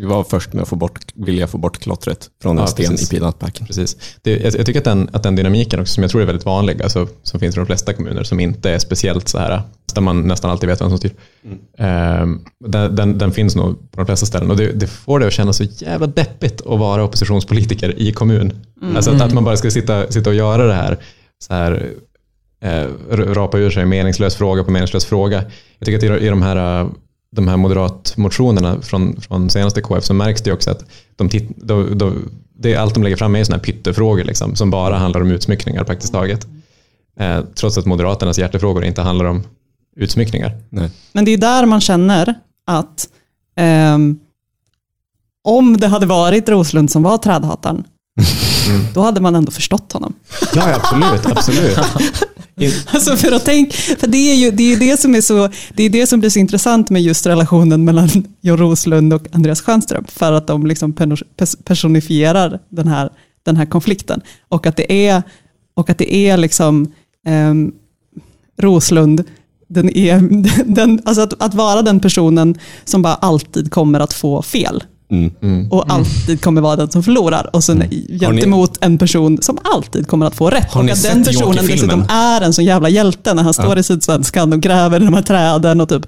Vi 0.00 0.06
var 0.06 0.24
först 0.24 0.52
med 0.52 0.62
att 0.62 0.68
få 0.68 0.76
bort, 0.76 1.00
vilja 1.14 1.46
få 1.46 1.58
bort 1.58 1.78
klottret 1.78 2.30
från 2.42 2.58
en 2.58 2.60
Ja, 2.60 2.66
sten 2.66 2.90
precis. 2.90 3.08
i 3.08 3.10
Pildammsparken. 3.10 3.66
Precis. 3.66 3.96
Det, 4.22 4.30
jag, 4.30 4.54
jag 4.54 4.66
tycker 4.66 4.80
att 4.80 4.84
den, 4.84 5.10
att 5.12 5.22
den 5.22 5.36
dynamiken 5.36 5.80
också, 5.80 5.94
som 5.94 6.02
jag 6.02 6.10
tror 6.10 6.22
är 6.22 6.26
väldigt 6.26 6.46
vanlig, 6.46 6.82
alltså, 6.82 7.08
som 7.22 7.40
finns 7.40 7.56
i 7.56 7.58
de 7.58 7.66
flesta 7.66 7.92
kommuner, 7.92 8.22
som 8.24 8.40
inte 8.40 8.70
är 8.70 8.78
speciellt 8.78 9.28
så 9.28 9.38
här, 9.38 9.62
där 9.94 10.00
man 10.02 10.22
nästan 10.28 10.50
alltid 10.50 10.68
vet 10.68 10.80
vem 10.80 10.88
som 10.88 10.98
styr. 10.98 11.14
Ehm, 11.78 12.40
den, 12.64 12.96
den, 12.96 13.18
den 13.18 13.32
finns 13.32 13.56
nog 13.56 13.90
på 13.90 13.96
de 14.00 14.06
flesta 14.06 14.26
ställen 14.26 14.50
och 14.50 14.56
det, 14.56 14.72
det 14.72 14.86
får 14.86 15.18
det 15.18 15.26
att 15.26 15.32
kännas 15.32 15.56
så 15.56 15.64
jävla 15.64 16.06
deppigt 16.06 16.60
att 16.60 16.78
vara 16.78 17.04
oppositionspolitiker 17.04 17.98
i 17.98 18.12
kommun. 18.12 18.52
Alltså 18.96 19.10
att, 19.10 19.20
att 19.20 19.32
man 19.34 19.44
bara 19.44 19.56
ska 19.56 19.70
sitta, 19.70 20.10
sitta 20.12 20.30
och 20.30 20.36
göra 20.36 20.66
det 20.66 20.74
här, 20.74 20.98
så 21.38 21.54
här 21.54 21.92
eh, 22.62 22.86
rapa 23.10 23.58
ur 23.58 23.70
sig 23.70 23.86
meningslös 23.86 24.34
fråga 24.34 24.64
på 24.64 24.70
meningslös 24.70 25.04
fråga. 25.04 25.44
Jag 25.78 25.86
tycker 25.86 26.14
att 26.14 26.20
i, 26.22 26.26
i 26.26 26.28
de 26.28 26.42
här, 26.42 26.80
eh, 26.80 26.88
de 27.36 27.48
här 27.48 27.56
moderatmotionerna 27.56 28.82
från, 28.82 29.20
från 29.20 29.50
senaste 29.50 29.80
KF 29.80 30.04
så 30.04 30.14
märks 30.14 30.42
det 30.42 30.52
också 30.52 30.70
att 30.70 30.84
de 31.16 31.28
titt, 31.28 31.50
de, 31.56 31.98
de, 31.98 32.30
det, 32.58 32.76
allt 32.76 32.94
de 32.94 33.02
lägger 33.02 33.16
fram 33.16 33.36
är 33.36 33.44
sådana 33.44 33.58
här 33.58 33.64
pyttefrågor 33.64 34.24
liksom, 34.24 34.56
som 34.56 34.70
bara 34.70 34.98
handlar 34.98 35.20
om 35.20 35.30
utsmyckningar 35.30 35.84
praktiskt 35.84 36.12
taget. 36.12 36.46
Eh, 37.20 37.40
trots 37.54 37.78
att 37.78 37.86
Moderaternas 37.86 38.38
hjärtefrågor 38.38 38.84
inte 38.84 39.02
handlar 39.02 39.24
om 39.24 39.42
utsmyckningar. 39.96 40.58
Nej. 40.70 40.90
Men 41.12 41.24
det 41.24 41.30
är 41.30 41.38
där 41.38 41.66
man 41.66 41.80
känner 41.80 42.34
att 42.66 43.08
ehm, 43.56 44.18
om 45.44 45.76
det 45.76 45.86
hade 45.86 46.06
varit 46.06 46.48
Roslund 46.48 46.90
som 46.90 47.02
var 47.02 47.18
trädhataren, 47.18 47.84
då 48.94 49.00
hade 49.00 49.20
man 49.20 49.34
ändå 49.34 49.52
förstått 49.52 49.92
honom. 49.92 50.14
Ja, 50.54 50.74
absolut. 50.74 51.26
absolut. 51.26 51.78
Mm. 52.60 52.72
Alltså 52.86 53.16
för 53.16 53.32
att 53.32 53.44
tänk, 53.44 53.72
för 53.72 54.06
det 54.06 54.30
är 54.30 54.34
ju 54.34 54.50
det, 54.50 54.72
är 54.72 54.78
det 54.78 55.00
som 55.00 55.14
är 55.14 55.20
så, 55.20 55.48
det 55.74 55.82
är 55.82 55.90
det 55.90 56.06
som 56.06 56.20
blir 56.20 56.30
så 56.30 56.38
intressant 56.38 56.90
med 56.90 57.02
just 57.02 57.26
relationen 57.26 57.84
mellan 57.84 58.08
Jon 58.40 58.58
Roslund 58.58 59.12
och 59.12 59.26
Andreas 59.32 59.60
Stjernström, 59.60 60.04
för 60.08 60.32
att 60.32 60.46
de 60.46 60.66
liksom 60.66 60.92
personifierar 61.64 62.60
den 62.68 62.88
här, 62.88 63.10
den 63.42 63.56
här 63.56 63.66
konflikten. 63.66 64.20
Och 64.48 64.66
att 64.66 64.76
det 64.76 65.08
är, 65.08 65.22
och 65.74 65.90
att 65.90 65.98
det 65.98 66.14
är 66.14 66.36
liksom 66.36 66.92
eh, 67.26 67.54
Roslund, 68.62 69.24
den 69.68 69.96
är, 69.96 70.20
den, 70.74 71.02
alltså 71.04 71.22
att, 71.22 71.42
att 71.42 71.54
vara 71.54 71.82
den 71.82 72.00
personen 72.00 72.58
som 72.84 73.02
bara 73.02 73.14
alltid 73.14 73.70
kommer 73.70 74.00
att 74.00 74.12
få 74.12 74.42
fel. 74.42 74.84
Och 75.70 75.92
alltid 75.92 76.40
kommer 76.40 76.60
vara 76.60 76.76
den 76.76 76.90
som 76.90 77.02
förlorar. 77.02 77.50
Och 77.52 77.64
sen 77.64 77.84
gentemot 78.20 78.78
en 78.80 78.98
person 78.98 79.42
som 79.42 79.58
alltid 79.74 80.06
kommer 80.06 80.26
att 80.26 80.34
få 80.34 80.50
rätt. 80.50 80.70
Har 80.72 80.80
Och 80.80 80.86
ni 80.86 80.92
att 80.92 81.02
den 81.02 81.24
personen 81.24 81.66
dessutom 81.66 82.04
är 82.08 82.40
en 82.40 82.52
sån 82.52 82.64
jävla 82.64 82.88
hjälte 82.88 83.34
när 83.34 83.42
han 83.42 83.54
står 83.54 83.78
i 83.78 83.82
Sydsvenskan 83.82 84.52
och 84.52 84.60
gräver 84.60 85.02
i 85.02 85.04
de 85.04 85.14
här 85.14 85.22
träden 85.22 85.80
och 85.80 85.88
typ 85.88 86.06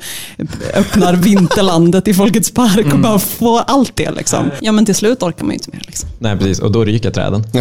öppnar 0.74 1.14
vinterlandet 1.14 2.08
i 2.08 2.14
Folkets 2.14 2.50
park 2.50 2.92
och 2.92 2.98
bara 2.98 3.18
får 3.18 3.60
allt 3.66 3.96
det. 3.96 4.10
Liksom. 4.10 4.50
Ja 4.60 4.72
men 4.72 4.86
till 4.86 4.94
slut 4.94 5.22
orkar 5.22 5.44
man 5.44 5.50
ju 5.50 5.54
inte 5.54 5.70
mer. 5.70 5.82
Liksom. 5.86 6.08
Nej, 6.18 6.36
precis. 6.36 6.58
Och 6.58 6.72
då 6.72 6.84
ryker 6.84 7.10
träden. 7.10 7.44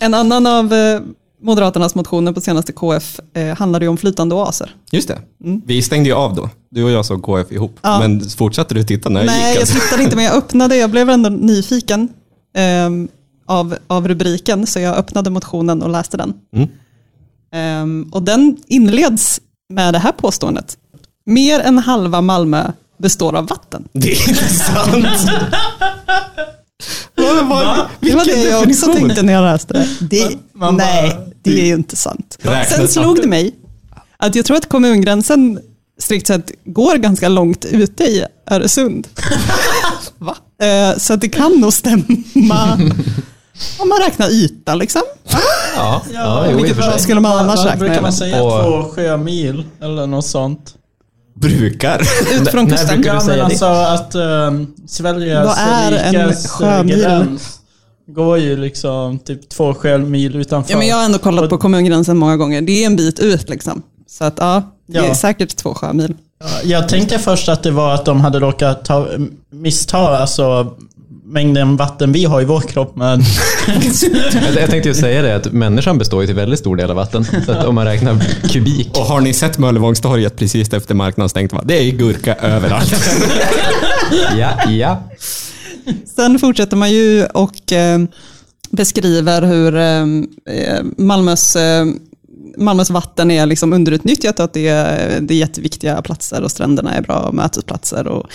En 0.00 0.14
annan 0.14 0.46
av 0.46 0.72
eh, 0.74 1.00
Moderaternas 1.42 1.94
motioner 1.94 2.32
på 2.32 2.40
senaste 2.40 2.72
KF 2.72 3.20
eh, 3.34 3.56
handlade 3.58 3.84
ju 3.84 3.88
om 3.88 3.96
flytande 3.96 4.34
oaser. 4.34 4.74
Just 4.92 5.08
det. 5.08 5.18
Vi 5.64 5.82
stängde 5.82 6.08
ju 6.08 6.14
av 6.14 6.34
då. 6.34 6.50
Du 6.70 6.84
och 6.84 6.90
jag 6.90 7.04
såg 7.06 7.22
KF 7.22 7.52
ihop. 7.52 7.78
Ja. 7.82 7.98
Men 7.98 8.20
fortsatte 8.30 8.74
du 8.74 8.82
titta 8.82 9.08
när 9.08 9.20
jag 9.20 9.26
Nej, 9.26 9.46
gick? 9.48 9.56
jag 9.56 9.60
Alltså? 9.60 9.74
tittade 9.80 10.02
inte 10.02 10.16
men 10.16 10.24
jag 10.24 10.34
öppnade, 10.36 10.76
jag 10.76 10.90
blev 10.90 11.10
ändå 11.10 11.28
nyfiken 11.28 12.08
ehm, 12.56 13.08
av, 13.46 13.76
av 13.86 14.08
rubriken 14.08 14.66
så 14.66 14.80
jag 14.80 14.96
öppnade 14.96 15.30
motionen 15.30 15.82
och 15.82 15.90
läste 15.90 16.16
den. 16.16 16.34
Mm. 16.56 16.68
Ehm, 17.52 18.08
och 18.12 18.22
den 18.22 18.56
inleds 18.66 19.40
med 19.68 19.94
det 19.94 19.98
här 19.98 20.12
påståendet. 20.12 20.76
Mer 21.26 21.60
än 21.60 21.78
halva 21.78 22.20
Malmö 22.20 22.72
består 22.98 23.36
av 23.36 23.46
vatten. 23.48 23.88
Det 23.92 24.12
är 24.12 24.28
inte 24.28 24.44
sant. 24.48 24.96
Var- 27.16 27.88
Det 28.00 28.14
var 28.16 28.24
det 28.24 28.42
jag 28.50 28.68
också 28.68 28.86
tänkte 28.92 29.22
när 29.22 29.32
jag 29.32 29.42
läste 29.52 29.72
det. 29.74 29.88
det 30.00 30.36
Man 30.54 30.76
bara- 30.76 30.86
nej, 30.86 31.16
det 31.42 31.60
är 31.60 31.66
ju 31.66 31.74
inte 31.74 31.96
sant. 31.96 32.38
Sen 32.68 32.88
slog 32.88 33.16
det 33.16 33.26
mig 33.28 33.54
att 34.16 34.34
jag 34.34 34.44
tror 34.44 34.56
att 34.56 34.68
kommungränsen 34.68 35.60
strikt 36.00 36.26
sett 36.26 36.50
går 36.64 36.96
ganska 36.96 37.28
långt 37.28 37.64
ute 37.64 38.04
i 38.04 38.24
Öresund. 38.50 39.08
Va? 40.18 40.36
Eh, 40.66 40.98
Så 40.98 41.12
att 41.12 41.20
det 41.20 41.28
kan 41.28 41.52
nog 41.60 41.72
stämma 41.72 42.72
Om 43.78 43.88
man 43.88 43.98
räknar 44.04 44.30
yta 44.30 44.74
liksom. 44.74 45.02
Ja, 45.76 46.02
ja, 46.14 46.44
jo, 46.46 46.50
i 46.50 46.54
och 46.54 46.58
Vilket 46.58 46.76
vad 46.76 47.00
skulle 47.00 47.20
man 47.20 47.38
annars 47.38 47.64
räkna? 47.64 47.76
brukar 47.86 48.02
man 48.02 48.12
säga? 48.12 48.38
Två 48.38 48.82
sjömil 48.94 49.64
eller 49.82 50.06
något 50.06 50.26
sånt? 50.26 50.74
Brukar. 51.40 52.00
Ut 52.40 52.48
från 52.50 52.64
När 52.64 52.70
kusten. 52.76 53.00
brukar 53.00 53.14
Ja, 53.14 53.22
men 53.26 53.36
det? 53.38 53.44
alltså 53.44 53.64
att 53.66 54.14
um, 54.14 54.74
Sveriges 54.88 55.44
Vad 55.46 55.58
är 55.58 55.92
en 55.92 56.14
eh, 56.28 56.32
sjömil? 56.48 56.98
gräns 57.02 57.58
går 58.06 58.38
ju 58.38 58.56
liksom 58.56 59.18
typ 59.18 59.48
två 59.48 59.74
sjömil 59.74 60.36
utanför. 60.36 60.72
Ja, 60.72 60.78
men 60.78 60.86
jag 60.86 60.96
har 60.96 61.04
ändå 61.04 61.18
kollat 61.18 61.44
Och- 61.44 61.50
på 61.50 61.58
kommungränsen 61.58 62.16
många 62.16 62.36
gånger. 62.36 62.62
Det 62.62 62.82
är 62.82 62.86
en 62.86 62.96
bit 62.96 63.18
ut 63.20 63.48
liksom. 63.48 63.82
Så 64.08 64.24
att 64.24 64.34
ja, 64.36 64.62
det 64.86 64.98
är 64.98 65.06
Ja. 65.06 65.14
säkert 65.14 65.56
två 65.56 65.74
sjömil. 65.74 66.14
Jag 66.64 66.88
tänkte 66.88 67.18
först 67.18 67.48
att 67.48 67.62
det 67.62 67.70
var 67.70 67.94
att 67.94 68.04
de 68.04 68.20
hade 68.20 68.38
råkat 68.40 68.84
ta, 68.84 69.06
missta 69.50 69.98
alltså, 69.98 70.72
mängden 71.28 71.76
vatten 71.76 72.12
vi 72.12 72.24
har 72.24 72.42
i 72.42 72.44
vår 72.44 72.60
kropp 72.60 72.96
med... 72.96 73.20
Jag, 74.56 74.70
tänkte 74.70 74.88
ju 74.88 74.94
säga 74.94 75.22
det, 75.22 75.36
att 75.36 75.52
människan 75.52 75.98
består 75.98 76.20
ju 76.20 76.26
till 76.26 76.36
väldigt 76.36 76.58
stor 76.58 76.76
del 76.76 76.90
av 76.90 76.96
vatten. 76.96 77.24
Så 77.46 77.52
att 77.52 77.64
om 77.64 77.74
man 77.74 77.84
räknar 77.84 78.18
kubik. 78.48 78.98
Och 78.98 79.04
har 79.04 79.20
ni 79.20 79.32
sett 79.32 79.58
Möllevångstorget 79.58 80.36
precis 80.36 80.72
efter 80.72 80.94
marknaden 80.94 81.28
stängt? 81.28 81.52
Va? 81.52 81.62
Det 81.64 81.74
är 81.78 81.90
gurka 81.90 82.34
överallt. 82.34 82.94
Ja, 84.38 84.70
ja. 84.70 85.02
Sen 86.16 86.38
fortsätter 86.38 86.76
man 86.76 86.92
ju 86.92 87.26
och 87.26 87.72
eh, 87.72 87.98
beskriver 88.70 89.42
hur 89.42 89.76
eh, 89.76 90.02
eh, 90.56 90.84
Malmös, 90.96 91.56
Malmös 92.58 92.90
vatten 92.90 93.30
är 93.30 93.46
liksom 93.46 93.72
underutnyttjat 93.72 94.38
och 94.38 94.44
att 94.44 94.52
det 94.52 94.68
är, 94.68 95.20
det 95.20 95.34
är 95.34 95.38
jätteviktiga 95.38 96.02
platser 96.02 96.42
och 96.42 96.50
stränderna 96.50 96.94
är 96.94 97.02
bra 97.02 97.30
mötesplatser 97.32 98.06
och, 98.06 98.26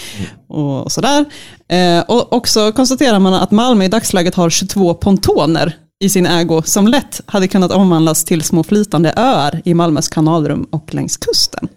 och, 0.47 0.91
sådär. 0.91 1.25
Eh, 1.67 1.99
och 1.99 2.33
också 2.33 2.71
konstaterar 2.71 3.19
man 3.19 3.33
att 3.33 3.51
Malmö 3.51 3.85
i 3.85 3.87
dagsläget 3.87 4.35
har 4.35 4.49
22 4.49 4.93
pontoner 4.93 5.77
i 5.99 6.09
sin 6.09 6.25
ägo 6.25 6.61
som 6.65 6.87
lätt 6.87 7.21
hade 7.25 7.47
kunnat 7.47 7.71
omvandlas 7.71 8.23
till 8.23 8.41
små 8.41 8.63
flytande 8.63 9.13
öar 9.15 9.61
i 9.65 9.73
Malmös 9.73 10.07
kanalrum 10.07 10.67
och 10.71 10.93
längs 10.93 11.17
kusten. 11.17 11.67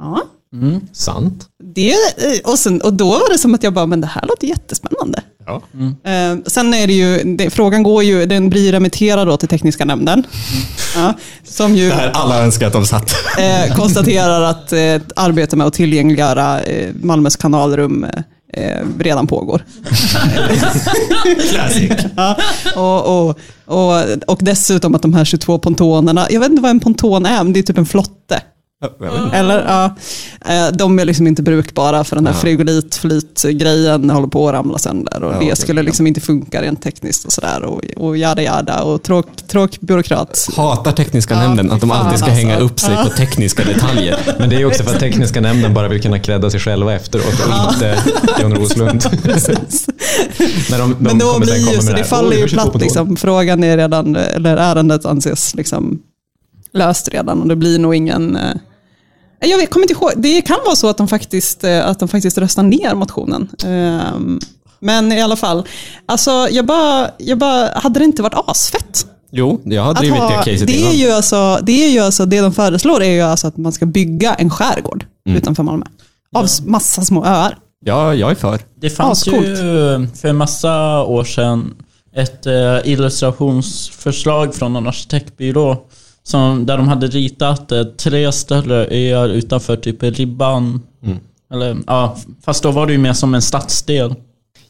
Ja. 0.00 0.22
Sant. 0.92 1.48
Det, 1.74 1.90
eh, 1.90 2.50
och, 2.50 2.58
sen, 2.58 2.80
och 2.80 2.92
då 2.92 3.10
var 3.10 3.32
det 3.32 3.38
som 3.38 3.54
att 3.54 3.62
jag 3.62 3.72
bara, 3.72 3.86
men 3.86 4.00
det 4.00 4.06
här 4.06 4.26
låter 4.26 4.46
jättespännande. 4.46 5.22
Ja. 5.46 5.62
Eh, 6.10 6.36
sen 6.46 6.74
är 6.74 6.86
det 6.86 6.92
ju, 6.92 7.36
det, 7.36 7.50
frågan 7.50 7.82
går 7.82 8.02
ju, 8.02 8.26
den 8.26 8.50
blir 8.50 8.72
remitterad 8.72 9.28
då 9.28 9.36
till 9.36 9.48
tekniska 9.48 9.84
nämnden. 9.84 10.22
Ja, 10.96 11.14
som 11.44 11.76
ju 11.76 11.88
Det 11.88 11.94
här 11.94 12.10
alla 12.14 12.42
önskar 12.44 12.66
att 12.66 12.72
de 12.72 12.86
satt. 12.86 13.14
eh, 13.38 13.74
konstaterar 13.76 14.42
att 14.42 14.72
eh, 14.72 14.78
arbete 15.16 15.56
med 15.56 15.66
att 15.66 15.74
tillgängliggöra 15.74 16.60
eh, 16.62 16.88
Malmös 17.02 17.36
kanalrum 17.36 18.06
eh, 18.52 18.86
redan 18.98 19.26
pågår. 19.26 19.64
Classic. 21.50 21.90
Ja, 22.16 22.36
och, 22.76 23.28
och, 23.28 23.38
och, 23.64 24.02
och 24.26 24.38
dessutom 24.42 24.94
att 24.94 25.02
de 25.02 25.14
här 25.14 25.24
22 25.24 25.58
pontonerna, 25.58 26.26
jag 26.30 26.40
vet 26.40 26.50
inte 26.50 26.62
vad 26.62 26.70
en 26.70 26.80
ponton 26.80 27.26
är, 27.26 27.44
men 27.44 27.52
det 27.52 27.60
är 27.60 27.62
typ 27.62 27.78
en 27.78 27.86
flotte. 27.86 28.40
Eller? 29.32 29.64
Ja. 29.64 29.94
Eh, 30.54 30.72
De 30.72 30.98
är 30.98 31.04
liksom 31.04 31.26
inte 31.26 31.42
brukbara 31.42 32.04
för 32.04 32.16
den 32.16 32.26
här 32.26 32.32
frigolitflytgrejen 32.34 34.10
håller 34.10 34.28
på 34.28 34.48
att 34.48 34.54
ramla 34.54 34.78
sönder 34.78 35.22
och 35.24 35.32
Ja, 35.34 35.38
det 35.50 35.56
skulle 35.56 35.82
liksom 35.82 36.06
inte 36.06 36.20
funka 36.20 36.62
rent 36.62 36.82
tekniskt 36.82 37.24
och 37.24 37.32
sådär 37.32 37.62
och, 37.62 37.82
och 37.96 38.16
jada 38.16 38.42
jada 38.42 38.82
och 38.82 39.02
tråk, 39.02 39.26
tråk 39.48 39.80
byråkrat. 39.80 40.48
Hatar 40.56 40.92
tekniska 40.92 41.34
Ja, 41.34 41.40
nämnden, 41.40 41.70
att 41.72 41.80
de 41.80 41.90
alltid 41.90 42.18
ska 42.18 42.30
alltså. 42.30 42.46
hänga 42.46 42.58
upp 42.58 42.80
sig 42.80 42.96
på 43.04 43.08
tekniska 43.10 43.64
detaljer. 43.64 44.18
Men 44.38 44.50
det 44.50 44.56
är 44.56 44.64
också 44.64 44.82
för 44.84 44.94
att 44.94 45.00
tekniska 45.00 45.40
nämnden 45.40 45.74
bara 45.74 45.88
vill 45.88 46.02
kunna 46.02 46.18
credda 46.18 46.50
sig 46.50 46.60
själva 46.60 46.94
efteråt 46.94 47.26
och 47.46 47.72
inte 47.74 47.98
Jon 48.42 48.54
Roslund. 48.54 49.04
När 50.70 50.78
de, 50.78 50.90
de 50.90 50.96
Men 50.98 51.18
då 51.18 51.38
blir 51.40 51.56
ju, 51.56 51.64
med 51.76 51.84
så 51.84 51.90
det 51.92 51.96
det 51.98 52.04
faller 52.04 52.30
"Oj, 52.30 52.34
ju 52.36 52.36
vi 52.36 52.40
har 52.42 52.48
22 52.48 52.62
platt 52.62 52.72
på 52.72 52.78
tåg." 52.78 52.82
liksom. 52.82 53.16
Frågan 53.16 53.64
är 53.64 53.76
redan, 53.76 54.16
eller 54.16 54.56
ärendet 54.56 55.06
anses 55.06 55.54
liksom 55.54 55.98
löst 56.72 57.08
redan 57.08 57.42
och 57.42 57.48
det 57.48 57.56
blir 57.56 57.78
nog 57.78 57.94
ingen 57.94 58.36
eh, 58.36 58.42
jag 59.40 59.58
vet, 59.58 59.70
kommer 59.70 59.84
inte 59.84 59.94
ihåg, 59.94 60.12
det 60.16 60.42
kan 60.42 60.56
vara 60.66 60.76
så 60.76 60.88
att 60.88 60.96
de 60.96 61.08
faktiskt, 61.08 61.64
eh, 61.64 61.86
att 61.88 61.98
de 61.98 62.08
faktiskt 62.08 62.38
röstar 62.38 62.62
ner 62.62 62.94
motionen. 62.94 63.48
Ehm, 63.64 64.40
Men 64.80 65.12
i 65.12 65.22
alla 65.22 65.36
fall, 65.36 65.66
alltså 66.06 66.30
jag 66.50 66.66
bara, 66.66 67.10
jag 67.18 67.38
bara, 67.38 67.70
hade 67.74 67.98
det 68.00 68.04
inte 68.04 68.22
varit 68.22 68.34
asfett? 68.46 69.06
Jo, 69.30 69.60
jag 69.64 69.82
har 69.82 69.90
Att 69.90 69.96
drivit 69.98 70.18
ha- 70.18 70.28
det 70.28 70.34
caset 70.34 70.66
det 70.66 70.74
är 70.76 70.80
innan. 70.80 70.92
ju 70.96 71.10
alltså, 71.10 71.58
det 71.62 71.84
är 71.86 71.90
ju 71.90 71.98
alltså, 72.00 72.26
det 72.26 72.40
de 72.40 72.52
föreslår 72.52 73.02
är 73.02 73.10
ju 73.12 73.20
alltså 73.20 73.46
att 73.46 73.56
man 73.56 73.72
ska 73.72 73.86
bygga 73.86 74.34
en 74.34 74.50
skärgård 74.50 75.04
Mm. 75.26 75.38
utanför 75.38 75.62
Malmö. 75.62 75.86
Av 76.34 76.44
s- 76.44 76.60
massa 76.64 77.02
små 77.02 77.24
öar. 77.24 77.58
Ja, 77.84 78.14
jag 78.14 78.30
är 78.30 78.34
för. 78.34 78.60
Det 78.80 78.90
fanns 78.90 79.22
Ascoolt. 79.28 79.46
ju 79.46 80.08
för 80.14 80.28
en 80.28 80.36
massa 80.36 81.02
år 81.02 81.24
sedan 81.24 81.74
ett 82.16 82.46
eh, 82.46 82.52
illustrationsförslag 82.84 84.54
från 84.54 84.72
någon 84.72 84.86
arkitektbyrå 84.86 85.76
som, 86.26 86.66
där 86.66 86.76
de 86.76 86.88
hade 86.88 87.06
ritat 87.06 87.72
eh, 87.72 87.82
tre 87.82 88.32
större 88.32 88.86
öar 88.90 89.28
utanför 89.28 89.76
typ 89.76 90.02
Ribban. 90.02 90.82
Eller, 91.52 91.76
ja, 91.86 92.16
fast 92.44 92.62
då 92.62 92.70
var 92.70 92.86
det 92.86 92.92
ju 92.92 92.98
mer 92.98 93.12
som 93.12 93.34
en 93.34 93.42
stadsdel. 93.42 94.14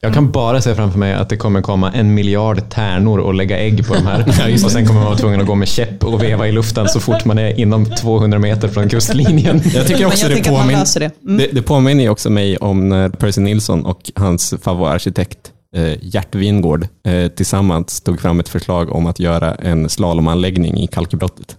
Jag 0.01 0.15
kan 0.15 0.33
bara 0.33 0.61
se 0.61 0.75
framför 0.75 0.99
mig 0.99 1.15
att 1.15 1.29
det 1.29 1.37
kommer 1.37 1.63
komma 1.63 1.93
en 1.93 2.15
miljard 2.15 2.71
tärnor 2.71 3.19
och 3.19 3.35
lägga 3.35 3.59
ägg 3.59 3.87
på 3.87 3.95
de 3.95 4.07
här. 4.07 4.21
och 4.65 4.71
sen 4.71 4.87
kommer 4.87 5.01
man 5.01 5.09
vara 5.09 5.19
tvungen 5.19 5.41
att 5.41 5.47
gå 5.47 5.55
med 5.55 5.69
käpp 5.69 6.05
och 6.05 6.23
veva 6.23 6.49
i 6.49 6.53
luften 6.53 6.89
så 6.89 7.01
fort 7.01 7.25
man 7.25 7.39
är 7.39 7.61
inom 7.61 7.87
200 7.95 8.39
meter 8.39 8.69
från 8.69 8.89
kustlinjen. 8.89 9.63
Jag 9.75 9.87
tycker 9.87 10.07
också 10.07 10.29
jag 10.29 10.39
det, 10.45 10.51
påmin- 10.51 10.99
det. 10.99 11.11
Mm. 11.25 11.39
det, 11.39 11.49
det 11.53 11.63
påminner 11.63 12.09
också 12.09 12.31
mig 12.31 12.57
om 12.57 12.89
när 12.89 13.09
Percy 13.09 13.41
Nilsson 13.41 13.87
och 13.87 14.13
hans 14.15 14.55
favoritarkitekt 14.63 15.53
Eh, 15.75 15.99
Gert 16.01 16.35
Wingård 16.35 16.89
eh, 17.05 17.29
tillsammans 17.29 18.01
tog 18.01 18.21
fram 18.21 18.41
ett 18.41 18.49
förslag 18.49 18.93
om 18.93 19.07
att 19.07 19.21
göra 19.21 19.55
en 19.55 19.89
slalomanläggning 19.89 20.77
i 20.77 20.87
kalkbrottet. 20.87 21.57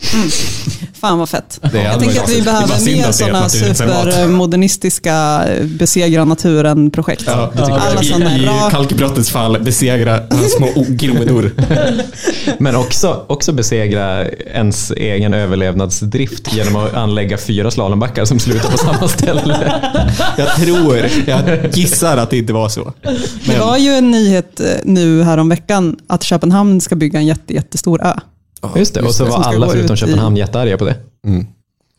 Kalkebrottet. 0.00 0.66
Fan 1.00 1.18
vad 1.18 1.28
fett. 1.28 1.60
Det 1.72 1.82
Jag 1.82 2.00
tänker 2.00 2.22
att 2.22 2.30
vi 2.30 2.42
behöver 2.42 2.84
mer 2.84 3.12
sådana 3.12 3.48
supermodernistiska 3.48 5.44
eh, 5.48 5.64
besegra 5.64 6.24
naturen-projekt. 6.24 7.24
Ja, 7.26 7.52
Alla 7.56 8.02
I, 8.02 8.06
I 8.06 8.48
Kalkebrottets 8.70 9.30
fall 9.30 9.60
besegra 9.60 10.20
små 10.56 10.84
grodor. 10.88 11.52
Men 12.58 12.76
också, 12.76 13.24
också 13.26 13.52
besegra 13.52 14.28
ens 14.28 14.90
egen 14.90 15.34
överlevnadsdrift 15.34 16.54
genom 16.54 16.76
att 16.76 16.94
anlägga 16.94 17.38
fyra 17.38 17.70
slalombackar 17.70 18.24
som 18.24 18.38
slutar 18.38 18.70
på 18.70 18.78
samma 18.78 19.08
ställe. 19.08 19.72
Jag 20.38 20.54
tror, 20.56 20.96
jag 21.26 21.42
gissar 21.76 22.16
att 22.16 22.30
det 22.30 22.38
inte 22.38 22.52
var 22.52 22.68
så. 22.68 22.92
Det 23.44 23.58
var 23.58 23.76
ju 23.76 23.90
en 23.90 24.10
nyhet 24.10 24.60
eh, 24.60 24.66
nu 24.84 25.22
häromveckan 25.22 25.96
att 26.06 26.22
Köpenhamn 26.22 26.80
ska 26.80 26.96
bygga 26.96 27.18
en 27.18 27.26
jätte, 27.26 27.54
jättestor 27.54 28.06
ö. 28.06 28.14
Just 28.76 28.94
det, 28.94 29.02
och 29.02 29.14
så 29.14 29.24
det. 29.24 29.30
var 29.30 29.42
alla 29.42 29.66
förutom 29.68 29.84
ut 29.84 29.90
i- 29.90 29.96
Köpenhamn 29.96 30.36
jättearga 30.36 30.78
på 30.78 30.84
det. 30.84 30.96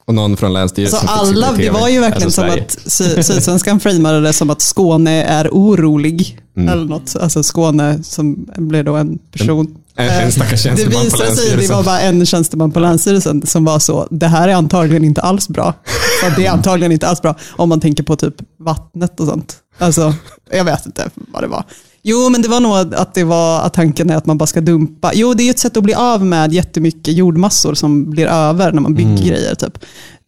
Och 0.05 0.13
någon 0.13 0.37
från 0.37 0.53
Länsstyrelsen 0.53 0.99
Så 0.99 1.07
fick 1.07 1.27
sitta 1.27 1.39
i 1.39 1.43
alla, 1.45 1.51
det 1.57 1.69
var 1.69 1.89
ju 1.89 1.99
verkligen 1.99 2.23
Alltså 2.27 2.41
som 2.41 2.49
att 2.49 2.91
Sy- 2.91 3.23
Sydsvenskan 3.23 3.79
framade 3.79 4.21
det 4.21 4.33
som 4.33 4.49
att 4.49 4.61
Skåne 4.61 5.23
är 5.23 5.49
orolig. 5.51 6.39
Mm. 6.57 6.69
Eller 6.69 6.85
något. 6.85 7.15
Alltså 7.21 7.43
Skåne 7.43 8.03
som 8.03 8.49
blev 8.57 8.85
då 8.85 8.95
en 8.95 9.17
person. 9.31 9.75
En, 9.95 10.09
en 10.09 10.31
stackars 10.31 10.51
Det 10.51 10.57
tjänsteman 10.57 10.93
på 10.93 11.03
visade 11.03 11.35
sig, 11.35 11.57
det 11.57 11.67
var 11.69 11.83
bara 11.83 11.99
en 12.01 12.25
tjänsteman 12.25 12.71
på 12.71 12.79
Länsstyrelsen 12.79 13.45
som 13.45 13.65
var 13.65 13.79
så, 13.79 14.07
det 14.11 14.27
här 14.27 14.47
är 14.47 14.53
antagligen 14.53 15.03
inte 15.03 15.21
alls 15.21 15.49
bra. 15.49 15.73
Så 16.23 16.29
det 16.35 16.45
är 16.45 16.51
antagligen 16.51 16.91
inte 16.91 17.07
alls 17.07 17.21
bra 17.21 17.35
om 17.55 17.69
man 17.69 17.79
tänker 17.79 18.03
på 18.03 18.15
typ 18.15 18.35
vattnet 18.59 19.19
och 19.19 19.27
sånt. 19.27 19.55
Alltså, 19.77 20.13
jag 20.51 20.63
vet 20.65 20.85
inte 20.85 21.09
vad 21.15 21.43
det 21.43 21.47
var. 21.47 21.63
Jo, 22.09 22.29
men 22.29 22.41
det 22.41 22.47
var 22.47 22.59
nog 22.59 22.93
att 22.93 23.13
det 23.13 23.23
var 23.23 23.61
att 23.61 23.73
tanken 23.73 24.09
är 24.09 24.15
att 24.15 24.25
man 24.25 24.37
bara 24.37 24.47
ska 24.47 24.61
dumpa. 24.61 25.11
Jo, 25.13 25.33
det 25.33 25.43
är 25.43 25.45
ju 25.45 25.51
ett 25.51 25.59
sätt 25.59 25.77
att 25.77 25.83
bli 25.83 25.93
av 25.93 26.25
med 26.25 26.53
jättemycket 26.53 27.13
jordmassor 27.13 27.73
som 27.73 28.09
blir 28.09 28.27
över 28.27 28.71
när 28.71 28.81
man 28.81 28.93
bygger 28.93 29.17
grejer. 29.17 29.55
Typ. 29.55 29.77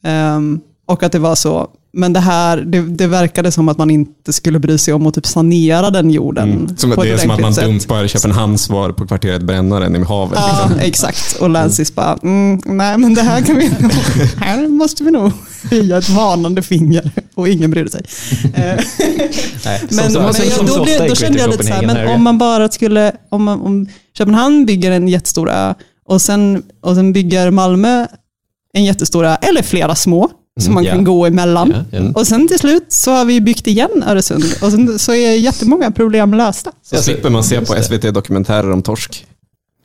Ehm, 0.03 0.59
och 0.85 1.03
att 1.03 1.11
det 1.11 1.19
var 1.19 1.35
så, 1.35 1.67
men 1.93 2.13
det 2.13 2.19
här, 2.19 2.58
det, 2.58 2.82
det 2.82 3.08
verkade 3.08 3.52
som 3.52 3.69
att 3.69 3.78
man 3.78 3.89
inte 3.89 4.34
skulle 4.34 4.60
bry 4.60 4.78
sig 4.78 4.93
om 4.93 5.08
att 5.08 5.13
typ 5.13 5.25
sanera 5.25 5.89
den 5.89 6.12
jorden. 6.12 6.52
Mm. 6.52 6.78
Som, 6.78 6.89
det 6.89 7.10
är 7.10 7.17
som 7.17 7.32
att 7.32 7.39
man 7.39 7.54
sätt. 7.54 7.63
dumpar 7.65 8.08
Köpenhamns 8.08 8.62
svar 8.63 8.91
på 8.91 9.08
kvarteret 9.08 9.41
Brännaren 9.41 9.95
i 9.95 10.04
havet. 10.04 10.39
Ja, 10.41 10.62
Liksom. 10.69 10.80
exakt. 10.88 11.36
Och 11.41 11.49
Lansis 11.49 11.95
bara, 11.95 12.19
mm, 12.23 12.62
nej 12.65 12.97
men 12.97 13.13
det 13.13 13.21
här 13.21 13.41
kan 13.41 13.56
vi 13.58 13.69
nog, 13.69 13.91
här 14.38 14.67
måste 14.67 15.04
vi 15.04 15.12
nog 15.12 15.32
höja 15.71 15.97
ett 15.97 16.10
varnande 16.10 16.62
finger. 16.62 17.12
Och 17.36 17.47
ingen 17.47 17.71
brydde 17.71 17.89
sig. 17.91 18.02
Eh, 18.54 18.63
Nej, 19.65 19.82
men 19.89 20.12
så- 20.12 20.19
jag, 20.19 20.67
då, 20.67 20.84
blev, 20.84 21.08
då 21.10 21.15
kände 21.15 21.39
jag 21.39 21.49
lite 21.49 21.63
så 21.63 21.73
här, 21.73 21.86
men 21.88 22.08
om 22.08 22.23
man 22.23 22.38
bara 22.38 22.69
skulle, 22.69 23.12
om, 23.30 23.43
man, 23.43 23.62
om 23.62 23.88
Köpenhamn 24.17 24.65
bygger 24.65 24.91
en 24.91 25.08
jättestor 25.08 25.49
ö 25.52 25.73
och 26.06 26.21
sen, 26.21 26.63
och 26.82 26.95
sen 26.95 27.13
bygger 27.13 27.52
Malmö 27.52 28.06
en 28.73 28.84
jättestor 28.86 29.25
ö, 29.25 29.36
eller 29.41 29.62
flera 29.62 29.95
små, 29.95 30.30
som 30.59 30.73
man 30.73 30.83
ja. 30.83 30.91
kan 30.91 31.03
gå 31.03 31.25
emellan. 31.25 31.73
Ja, 31.91 31.99
ja. 31.99 32.12
Och 32.15 32.27
sen 32.27 32.47
till 32.47 32.59
slut 32.59 32.85
så 32.88 33.12
har 33.12 33.25
vi 33.25 33.41
byggt 33.41 33.67
igen 33.67 34.03
Öresund 34.07 34.43
och 34.62 34.71
sen 34.71 34.99
så 34.99 35.13
är 35.13 35.33
jättemånga 35.33 35.91
problem 35.91 36.33
lösta. 36.33 36.71
Så 36.83 36.97
slipper 36.97 37.29
man 37.29 37.43
se 37.43 37.62
på 37.62 37.73
SVT-dokumentärer 37.83 38.71
om 38.71 38.81
torsk. 38.81 39.25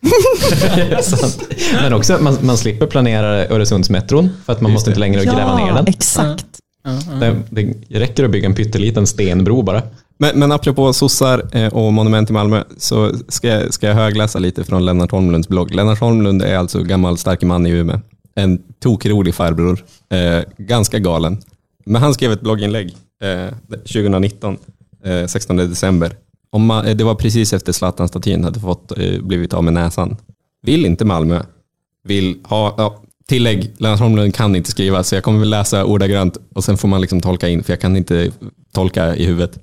Men 1.83 1.92
också, 1.92 2.18
man, 2.20 2.38
man 2.40 2.57
slipper 2.59 2.87
planera 2.87 3.46
Öresundsmetron 3.46 4.31
för 4.46 4.53
att 4.53 4.61
man 4.61 4.72
måste 4.72 4.90
inte 4.90 5.00
längre 5.00 5.24
gräva 5.24 5.57
ner 5.57 5.72
den. 5.74 5.87
exakt. 5.87 6.46
Det, 7.20 7.37
det 7.88 8.00
räcker 8.00 8.24
att 8.24 8.31
bygga 8.31 8.46
en 8.46 8.55
pytteliten 8.55 9.07
stenbro 9.07 9.62
bara. 9.62 9.83
Men, 10.18 10.38
men 10.38 10.53
apropå 10.53 10.92
sossar 10.92 11.57
eh, 11.57 11.74
och 11.74 11.92
monument 11.92 12.31
i 12.31 12.33
Malmö 12.33 12.62
så 12.79 13.12
ska 13.29 13.48
jag, 13.48 13.74
ska 13.74 13.87
jag 13.87 13.94
högläsa 13.94 14.38
lite 14.38 14.64
från 14.64 14.85
Lennart 14.85 15.11
Holmlunds 15.11 15.48
blogg. 15.48 15.74
Lennart 15.74 16.00
Holmlund 16.00 16.42
är 16.42 16.57
alltså 16.57 16.83
gammal 16.83 17.18
starke 17.18 17.46
man 17.46 17.66
i 17.66 17.70
Umeå. 17.70 18.00
En 18.35 18.62
tokrolig 18.81 19.35
farbror. 19.35 19.85
Eh, 20.09 20.42
ganska 20.59 20.99
galen. 20.99 21.38
Men 21.87 22.03
han 22.03 22.14
skrev 22.14 22.33
ett 22.33 22.40
blogginlägg 22.40 22.97
eh, 23.23 23.55
2019, 23.68 24.59
eh, 25.05 25.27
16 25.27 25.57
december. 25.57 26.12
Om 26.51 26.66
man, 26.66 26.87
eh, 26.87 26.97
det 26.97 27.05
var 27.05 27.14
precis 27.14 27.53
efter 27.53 27.73
Zlatan-statyn 27.73 28.44
hade 28.44 28.61
fått, 28.61 28.99
eh, 28.99 29.23
blivit 29.23 29.55
av 29.55 29.64
med 29.64 29.73
näsan. 29.73 30.16
Vill 30.62 30.87
inte 30.87 31.05
Malmö, 31.05 31.42
vill 32.05 32.38
ha, 32.44 32.75
ja, 32.79 33.03
tillägg, 33.29 33.70
Lennart 33.79 34.01
Holmlund 34.01 34.35
kan 34.35 34.57
inte 34.57 34.70
skriva 34.70 35.05
så 35.05 35.14
jag 35.14 35.25
kommer 35.25 35.38
väl 35.38 35.51
läsa 35.51 35.85
ordagrant 35.85 36.37
och 36.55 36.64
sen 36.64 36.77
får 36.77 36.88
man 36.88 37.01
liksom 37.01 37.20
tolka 37.20 37.49
in 37.49 37.64
för 37.64 37.73
jag 37.73 37.81
kan 37.81 37.97
inte 37.97 38.33
tolka 38.73 39.16
i 39.16 39.27
huvudet. 39.27 39.59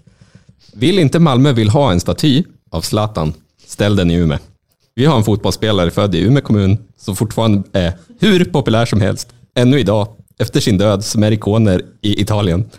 Vill 0.74 1.00
inte 1.00 1.20
Malmö 1.20 1.52
vill 1.52 1.70
ha 1.70 1.92
en 1.92 2.00
staty 2.00 2.44
av 2.72 2.82
Zlatan, 2.82 3.34
ställ 3.66 3.96
den 3.96 4.12
i 4.12 4.16
Umeå. 4.16 4.38
Vi 4.96 5.06
har 5.06 5.18
en 5.18 5.24
fotbollsspelare 5.24 5.92
född 5.92 6.16
i 6.16 6.22
Umeå 6.22 6.42
kommun 6.42 6.78
som 6.98 7.16
fortfarande 7.16 7.64
är 7.74 7.94
hur 8.20 8.46
populär 8.46 8.86
som 8.86 9.02
helst, 9.02 9.30
ännu 9.56 9.80
idag, 9.80 10.08
efter 10.40 10.60
sin 10.60 10.78
död, 10.78 11.04
som 11.04 11.24
är 11.24 11.32
ikoner 11.32 11.82
i 12.02 12.22
Italien. 12.22 12.70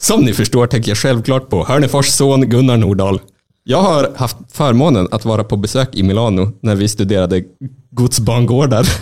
Som 0.00 0.20
ni 0.20 0.32
förstår 0.32 0.66
tänker 0.66 0.90
jag 0.90 0.98
självklart 0.98 1.48
på 1.48 1.64
Hörnefors 1.64 2.06
son 2.08 2.40
Gunnar 2.40 2.76
Nordahl. 2.76 3.20
Jag 3.64 3.82
har 3.82 4.12
haft 4.16 4.36
förmånen 4.52 5.08
att 5.10 5.24
vara 5.24 5.44
på 5.44 5.56
besök 5.56 5.96
i 5.96 6.02
Milano 6.02 6.52
när 6.60 6.74
vi 6.74 6.88
studerade 6.88 7.44
godsbangårdar. 7.90 8.88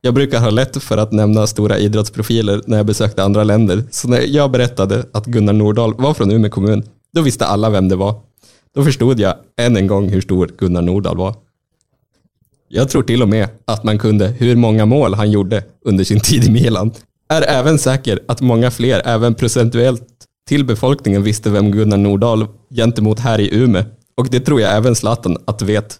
Jag 0.00 0.14
brukar 0.14 0.40
ha 0.40 0.50
lätt 0.50 0.82
för 0.82 0.96
att 0.96 1.12
nämna 1.12 1.46
stora 1.46 1.78
idrottsprofiler 1.78 2.62
när 2.66 2.76
jag 2.76 2.86
besökte 2.86 3.24
andra 3.24 3.44
länder. 3.44 3.84
Så 3.90 4.08
när 4.08 4.20
jag 4.20 4.50
berättade 4.50 5.04
att 5.12 5.26
Gunnar 5.26 5.52
Nordahl 5.52 5.94
var 5.94 6.14
från 6.14 6.30
Umeå 6.30 6.50
kommun, 6.50 6.82
då 7.14 7.22
visste 7.22 7.46
alla 7.46 7.70
vem 7.70 7.88
det 7.88 7.96
var. 7.96 8.14
Då 8.74 8.84
förstod 8.84 9.20
jag 9.20 9.34
än 9.60 9.76
en 9.76 9.86
gång 9.86 10.08
hur 10.08 10.20
stor 10.20 10.50
Gunnar 10.58 10.82
Nordahl 10.82 11.16
var. 11.16 11.34
Jag 12.68 12.88
tror 12.88 13.02
till 13.02 13.22
och 13.22 13.28
med 13.28 13.48
att 13.64 13.84
man 13.84 13.98
kunde 13.98 14.26
hur 14.26 14.56
många 14.56 14.86
mål 14.86 15.14
han 15.14 15.30
gjorde 15.30 15.64
under 15.84 16.04
sin 16.04 16.20
tid 16.20 16.44
i 16.44 16.50
Milan. 16.50 16.92
Är 17.28 17.42
även 17.42 17.78
säker 17.78 18.20
att 18.28 18.40
många 18.40 18.70
fler, 18.70 19.02
även 19.04 19.34
procentuellt 19.34 20.06
till 20.48 20.64
befolkningen, 20.64 21.22
visste 21.22 21.50
vem 21.50 21.70
Gunnar 21.70 21.96
Nordahl 21.96 22.46
gentemot 22.70 23.18
här 23.18 23.40
i 23.40 23.54
Umeå. 23.54 23.84
Och 24.16 24.28
det 24.30 24.40
tror 24.40 24.60
jag 24.60 24.76
även 24.76 24.94
Zlatan 24.94 25.36
att 25.44 25.62
vet. 25.62 25.98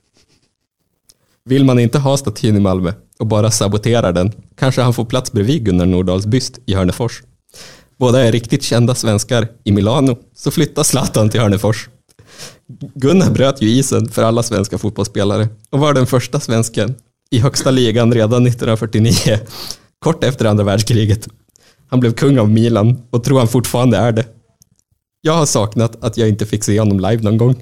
Vill 1.44 1.64
man 1.64 1.78
inte 1.78 1.98
ha 1.98 2.16
statyn 2.16 2.57
i 2.57 2.61
Malmö 2.61 2.92
och 3.18 3.26
bara 3.26 3.50
saboterar 3.50 4.12
den, 4.12 4.33
kanske 4.59 4.83
han 4.83 4.94
får 4.94 5.04
plats 5.04 5.33
bredvid 5.33 5.64
Gunnar 5.64 5.87
Nordahls 5.87 6.26
byst 6.26 6.59
i 6.66 6.74
Hörnefors. 6.74 7.22
Båda 7.96 8.22
är 8.22 8.33
riktigt 8.33 8.62
kända 8.62 8.94
svenskar 8.94 9.48
i 9.64 9.72
Milano, 9.72 10.18
så 10.35 10.50
flytta 10.50 10.85
Zlatan 10.85 11.31
till 11.31 11.40
Hörnefors. 11.40 11.88
Gunnar 12.94 13.31
bröt 13.31 13.62
ju 13.62 13.68
isen 13.68 14.09
för 14.09 14.22
alla 14.22 14.42
svenska 14.42 14.78
fotbollsspelare 14.78 15.48
och 15.70 15.81
var 15.81 15.94
den 15.94 16.07
första 16.07 16.40
svensken 16.40 16.94
i 17.31 17.38
högsta 17.38 17.70
ligan 17.70 18.14
redan 18.14 18.46
1949, 18.46 19.12
kort 19.98 20.24
efter 20.24 20.44
andra 20.44 20.64
världskriget. 20.64 21.28
Han 21.90 22.00
blev 22.00 22.12
kung 22.12 22.38
av 22.38 22.50
Milan 22.50 23.02
och 23.11 23.24
tror 23.24 23.38
han 23.38 23.48
fortfarande 23.48 23.96
är 23.96 24.12
det. 24.12 24.24
Jag 25.20 25.33
har 25.33 25.46
saknat 25.46 26.04
att 26.04 26.16
jag 26.16 26.28
inte 26.28 26.46
fick 26.46 26.64
se 26.64 26.78
honom 26.78 27.00
live 27.00 27.22
någon 27.22 27.38
gång. 27.38 27.54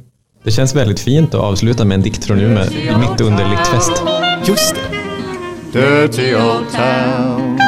Det 0.45 0.51
känns 0.51 0.75
väldigt 0.75 1.01
fint 1.01 1.35
att 1.35 1.40
avsluta 1.40 1.85
med 1.85 1.95
en 1.95 2.03
dikt 2.03 2.25
från 2.25 2.40
Umeå 2.40 2.99
mitt 2.99 3.21
under 3.21 3.51
Liktfest. 3.51 4.03
Just 4.45 4.75
det. 4.75 5.81
Dirty 5.81 6.35
old 6.35 6.71
town. 6.73 7.61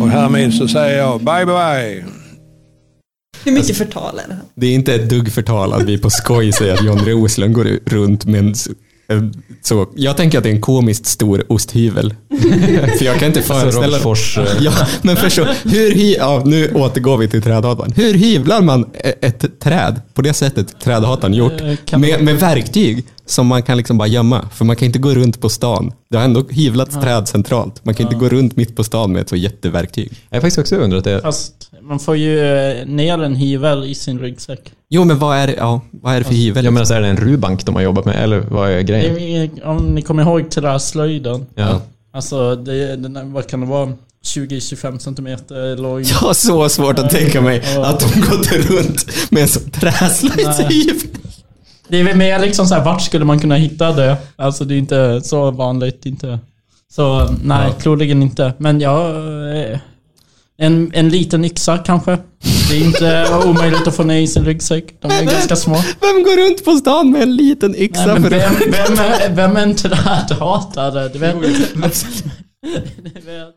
Och 0.00 0.08
härmed 0.08 0.54
så 0.54 0.68
säger 0.68 0.98
jag 0.98 1.20
bye 1.20 1.46
bye. 1.46 2.13
Hur 3.44 3.52
mycket 3.52 3.76
förtal 3.76 4.18
är 4.24 4.28
det? 4.28 4.36
Det 4.54 4.66
är 4.66 4.74
inte 4.74 4.94
ett 4.94 5.10
dugg 5.10 5.32
förtal 5.32 5.72
att 5.72 5.82
vi 5.82 5.98
på 5.98 6.10
skoj 6.10 6.52
säger 6.52 6.74
att 6.74 6.84
John 6.84 6.98
Roslund 6.98 7.54
går 7.54 7.78
runt 7.86 8.24
med 8.24 8.40
en 8.40 8.54
så, 9.62 9.86
jag 9.96 10.16
tänker 10.16 10.38
att 10.38 10.44
det 10.44 10.50
är 10.50 10.54
en 10.54 10.60
komiskt 10.60 11.06
stor 11.06 11.44
osthyvel. 11.48 12.14
För 12.98 13.04
jag 13.04 13.18
kan 13.18 13.28
inte 13.28 13.42
föreställa 13.42 13.86
Rockfors, 13.96 14.38
eh. 14.38 14.44
Ja, 14.60 14.72
men 15.02 15.16
förstå, 15.16 15.46
hur 15.64 15.94
hy, 15.94 16.14
ja, 16.14 16.42
nu 16.46 16.70
återgår 16.74 17.16
vi 17.18 17.28
till 17.28 17.42
trädhataren. 17.42 17.92
Hur 17.96 18.14
hyvlar 18.14 18.60
man 18.62 18.90
e- 18.94 19.12
ett 19.20 19.60
träd 19.60 20.00
på 20.14 20.22
det 20.22 20.32
sättet 20.34 20.80
trädhataren 20.80 21.34
gjort? 21.34 21.60
Eh, 21.90 21.98
Med, 21.98 22.22
med 22.24 22.40
verktyg 22.40 23.04
som 23.26 23.46
man 23.46 23.62
kan 23.62 23.76
liksom 23.76 23.98
bara 23.98 24.08
gömma. 24.08 24.48
För 24.54 24.64
man 24.64 24.76
kan 24.76 24.86
inte 24.86 24.98
gå 24.98 25.10
runt 25.14 25.40
på 25.40 25.48
stan. 25.48 25.92
Det 26.14 26.18
har 26.18 26.24
ändå 26.24 26.44
hyvlats 26.50 26.94
träd 26.94 27.28
centralt. 27.28 27.84
Man 27.84 27.94
kan 27.94 28.06
inte 28.06 28.18
gå 28.18 28.28
runt 28.28 28.56
mitt 28.56 28.76
på 28.76 28.84
stan 28.84 29.12
med 29.12 29.22
ett 29.22 29.28
så 29.28 29.36
jätteverktyg. 29.36 30.12
Jag 30.30 30.36
har 30.36 30.40
faktiskt 30.40 30.58
också 30.58 30.76
undrat 30.76 31.04
det. 31.04 31.20
Fast 31.20 31.70
man 31.82 31.98
får 31.98 32.16
ju 32.16 32.40
eh, 32.40 32.86
ner 32.86 33.22
en 33.22 33.34
hyvel 33.36 33.84
i 33.84 33.94
sin 33.94 34.18
ryggsäck. 34.18 34.60
Jo, 34.88 35.04
men 35.04 35.18
vad 35.18 35.36
är 35.36 35.46
det, 35.46 35.54
ja, 35.58 35.80
vad 35.90 36.14
är 36.14 36.18
det 36.18 36.24
för 36.24 36.34
hyvel? 36.34 36.64
Jag 36.64 36.74
menar, 36.74 36.84
så 36.84 36.94
är 36.94 37.00
det 37.00 37.08
en 37.08 37.16
rubank 37.16 37.64
de 37.66 37.74
har 37.74 37.82
jobbat 37.82 38.04
med, 38.04 38.24
eller 38.24 38.38
vad 38.40 38.70
är 38.70 38.80
grejen? 38.80 39.50
Om 39.64 39.94
ni 39.94 40.02
kommer 40.02 40.22
ihåg 40.22 40.50
träslöjden. 40.50 41.46
Ja. 41.54 41.80
Alltså, 42.12 42.56
det, 42.56 42.96
den 42.96 43.32
vad 43.32 43.46
kan 43.46 43.60
det 43.60 43.66
vara? 43.66 43.92
20-25 44.26 44.98
centimeter 44.98 45.76
lång. 45.76 46.02
Jag 46.02 46.16
har 46.16 46.34
så 46.34 46.68
svårt 46.68 46.98
att 46.98 47.10
tänka 47.10 47.40
mig 47.40 47.62
Ja. 47.74 47.86
att 47.86 48.00
de 48.00 48.20
gått 48.20 48.52
runt 48.52 49.06
med 49.30 49.42
en 49.42 49.48
sån 49.48 49.70
träslöjdshyvel. 49.70 51.08
Det 51.88 52.00
är 52.00 52.04
väl 52.04 52.16
mer 52.16 52.38
liksom 52.38 52.66
så 52.66 52.74
här, 52.74 52.84
vart 52.84 53.02
skulle 53.02 53.24
man 53.24 53.40
kunna 53.40 53.56
hitta 53.56 53.92
det? 53.92 54.16
Alltså 54.36 54.64
det 54.64 54.74
är 54.74 54.78
inte 54.78 55.20
så 55.20 55.50
vanligt, 55.50 56.06
inte. 56.06 56.38
Så 56.92 57.28
nej, 57.44 57.72
troligen 57.72 58.22
inte. 58.22 58.52
Men 58.58 58.80
ja, 58.80 59.08
eh, 59.54 59.78
en, 60.56 60.90
en 60.94 61.08
liten 61.08 61.44
yxa 61.44 61.78
kanske. 61.78 62.18
Det 62.70 62.76
är 62.76 62.84
inte 62.84 63.26
omöjligt 63.46 63.88
att 63.88 63.96
få 63.96 64.04
ner 64.04 64.20
i 64.20 64.26
sin 64.26 64.44
ryggsäck. 64.44 64.84
De 65.00 65.10
är 65.10 65.24
ganska 65.24 65.56
små. 65.56 65.74
Vem 65.74 66.22
går 66.24 66.46
runt 66.46 66.64
på 66.64 66.72
stan 66.72 67.10
med 67.10 67.22
en 67.22 67.36
liten 67.36 67.76
yxa 67.76 68.06
Nej, 68.06 68.20
men 68.20 68.30
vem, 68.30 68.52
att... 68.52 68.60
vem, 68.60 68.98
är, 68.98 69.30
vem 69.30 69.56
är 69.56 69.62
en 69.62 69.74
trädhatare? 69.74 71.08
Du 71.08 71.18
vet, 71.18 71.36
det 73.02 73.20
vet 73.26 73.54